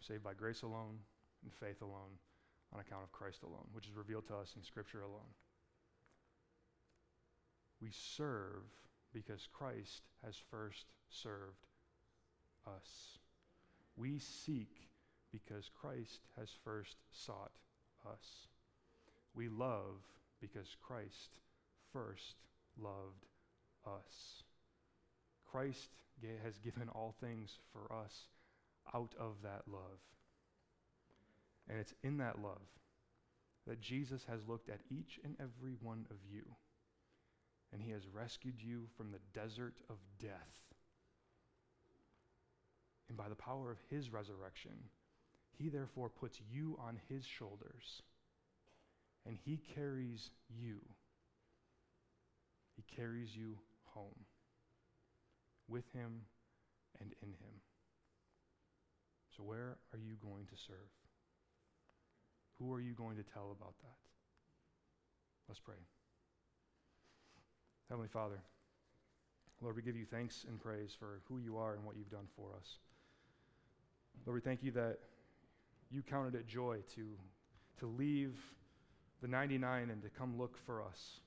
Saved 0.00 0.24
by 0.24 0.34
grace 0.34 0.62
alone 0.62 0.98
and 1.42 1.52
faith 1.52 1.82
alone 1.82 2.18
on 2.72 2.80
account 2.80 3.02
of 3.04 3.12
Christ 3.12 3.42
alone, 3.42 3.66
which 3.72 3.86
is 3.86 3.94
revealed 3.94 4.26
to 4.28 4.36
us 4.36 4.54
in 4.56 4.62
Scripture 4.62 5.02
alone. 5.02 5.32
We 7.80 7.90
serve 7.90 8.62
because 9.12 9.48
Christ 9.52 10.02
has 10.24 10.36
first 10.50 10.86
served 11.10 11.66
us. 12.66 13.18
We 13.96 14.18
seek 14.18 14.88
because 15.30 15.70
Christ 15.80 16.20
has 16.38 16.48
first 16.64 16.96
sought 17.10 17.52
us. 18.06 18.48
We 19.34 19.48
love 19.48 20.00
because 20.40 20.76
Christ 20.80 21.38
first 21.92 22.36
loved 22.80 23.26
us. 23.86 24.44
Christ 25.52 25.90
has 26.44 26.56
given 26.58 26.88
all 26.88 27.14
things 27.20 27.58
for 27.72 27.94
us 27.94 28.28
out 28.94 29.12
of 29.18 29.34
that 29.42 29.62
love. 29.66 30.00
And 31.68 31.78
it's 31.78 31.94
in 32.02 32.18
that 32.18 32.40
love 32.40 32.62
that 33.66 33.80
Jesus 33.80 34.24
has 34.28 34.48
looked 34.48 34.68
at 34.68 34.80
each 34.90 35.20
and 35.24 35.36
every 35.38 35.74
one 35.80 36.06
of 36.10 36.16
you, 36.28 36.42
and 37.72 37.82
he 37.82 37.92
has 37.92 38.08
rescued 38.08 38.60
you 38.60 38.86
from 38.96 39.12
the 39.12 39.38
desert 39.38 39.76
of 39.88 39.96
death. 40.20 40.30
And 43.08 43.16
by 43.16 43.28
the 43.28 43.34
power 43.34 43.70
of 43.70 43.78
his 43.90 44.10
resurrection, 44.10 44.72
he 45.58 45.68
therefore 45.68 46.08
puts 46.08 46.40
you 46.50 46.78
on 46.80 46.98
his 47.08 47.24
shoulders, 47.24 48.02
and 49.26 49.36
he 49.44 49.58
carries 49.74 50.30
you. 50.48 50.80
He 52.74 52.82
carries 52.96 53.36
you 53.36 53.58
home 53.84 54.24
with 55.68 55.84
him 55.92 56.22
and 57.00 57.14
in 57.22 57.28
him. 57.28 57.54
So, 59.36 59.42
where 59.42 59.78
are 59.92 59.98
you 59.98 60.14
going 60.22 60.46
to 60.46 60.56
serve? 60.56 60.90
Who 62.58 62.72
are 62.72 62.80
you 62.80 62.92
going 62.92 63.16
to 63.16 63.22
tell 63.22 63.54
about 63.56 63.74
that? 63.82 63.96
Let's 65.48 65.60
pray. 65.60 65.74
Heavenly 67.88 68.08
Father, 68.08 68.40
Lord, 69.60 69.76
we 69.76 69.82
give 69.82 69.96
you 69.96 70.04
thanks 70.04 70.44
and 70.48 70.60
praise 70.60 70.94
for 70.98 71.20
who 71.28 71.38
you 71.38 71.56
are 71.56 71.74
and 71.74 71.84
what 71.84 71.96
you've 71.96 72.10
done 72.10 72.26
for 72.36 72.50
us. 72.56 72.78
Lord, 74.26 74.36
we 74.36 74.40
thank 74.40 74.62
you 74.62 74.70
that 74.72 74.98
you 75.90 76.02
counted 76.02 76.34
it 76.34 76.46
joy 76.46 76.78
to, 76.94 77.08
to 77.78 77.86
leave 77.86 78.38
the 79.20 79.28
99 79.28 79.90
and 79.90 80.02
to 80.02 80.08
come 80.08 80.38
look 80.38 80.56
for 80.66 80.82
us. 80.82 81.20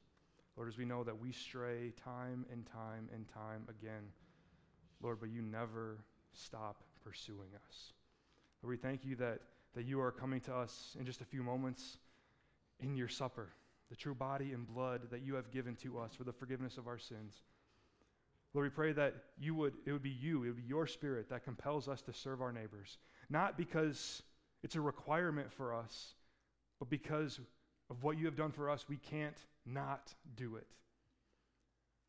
Lord, 0.58 0.70
as 0.70 0.78
we 0.78 0.86
know 0.86 1.04
that 1.04 1.18
we 1.18 1.32
stray 1.32 1.94
time 2.04 2.46
and 2.52 2.66
time 2.66 3.10
and 3.14 3.28
time 3.28 3.64
again, 3.70 4.04
Lord, 5.02 5.20
but 5.20 5.30
you 5.30 5.42
never 5.42 5.98
stop 6.34 6.84
pursuing 7.04 7.50
us. 7.68 7.94
Lord, 8.62 8.72
we 8.72 8.78
thank 8.78 9.06
you 9.06 9.16
that, 9.18 9.40
that 9.76 9.86
you 9.86 10.00
are 10.02 10.12
coming 10.12 10.42
to 10.42 10.56
us 10.56 10.96
in 11.00 11.06
just 11.06 11.22
a 11.22 11.26
few 11.26 11.44
moments 11.44 11.98
in 12.80 12.96
your 12.96 13.08
supper, 13.08 13.50
the 13.90 13.96
true 13.96 14.16
body 14.16 14.54
and 14.54 14.68
blood 14.68 15.02
that 15.12 15.22
you 15.22 15.36
have 15.36 15.52
given 15.52 15.76
to 15.78 16.00
us 16.00 16.16
for 16.16 16.24
the 16.24 16.34
forgiveness 16.34 16.78
of 16.78 16.88
our 16.88 16.98
sins. 16.98 17.44
Lord, 18.54 18.66
we 18.66 18.70
pray 18.70 18.94
that 18.94 19.16
you 19.38 19.54
would, 19.56 19.74
it 19.86 19.92
would 19.92 20.04
be 20.04 20.10
you, 20.10 20.44
it 20.44 20.48
would 20.48 20.58
be 20.58 20.64
your 20.64 20.88
spirit 20.88 21.30
that 21.30 21.44
compels 21.44 21.88
us 21.88 22.02
to 22.04 22.14
serve 22.14 22.42
our 22.42 22.52
neighbors, 22.52 22.98
not 23.30 23.58
because 23.58 24.24
it's 24.64 24.76
a 24.76 24.82
requirement 24.82 25.52
for 25.52 25.74
us, 25.74 26.16
but 26.80 26.90
because 26.90 27.40
of 27.90 28.04
what 28.04 28.18
you 28.18 28.26
have 28.26 28.36
done 28.36 28.52
for 28.52 28.70
us, 28.70 28.86
we 28.88 28.98
can't 28.98 29.38
not 29.66 30.14
do 30.36 30.56
it. 30.56 30.68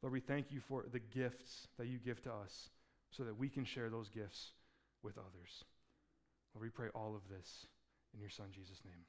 Lord, 0.03 0.13
we 0.13 0.21
thank 0.21 0.53
you 0.53 0.61
for 0.61 0.85
the 0.91 1.01
gifts 1.01 1.69
that 1.79 1.89
you 1.89 1.99
give 1.99 2.23
to 2.23 2.31
us 2.31 2.71
so 3.11 3.25
that 3.25 3.39
we 3.39 3.49
can 3.49 3.65
share 3.65 3.91
those 3.91 4.09
gifts 4.09 4.53
with 5.03 5.19
others. 5.19 5.65
Lord, 6.55 6.65
we 6.65 6.71
pray 6.71 6.89
all 6.95 7.15
of 7.15 7.29
this 7.29 7.67
in 8.15 8.21
your 8.21 8.31
Son, 8.31 8.47
Jesus' 8.53 8.81
name. 8.85 9.05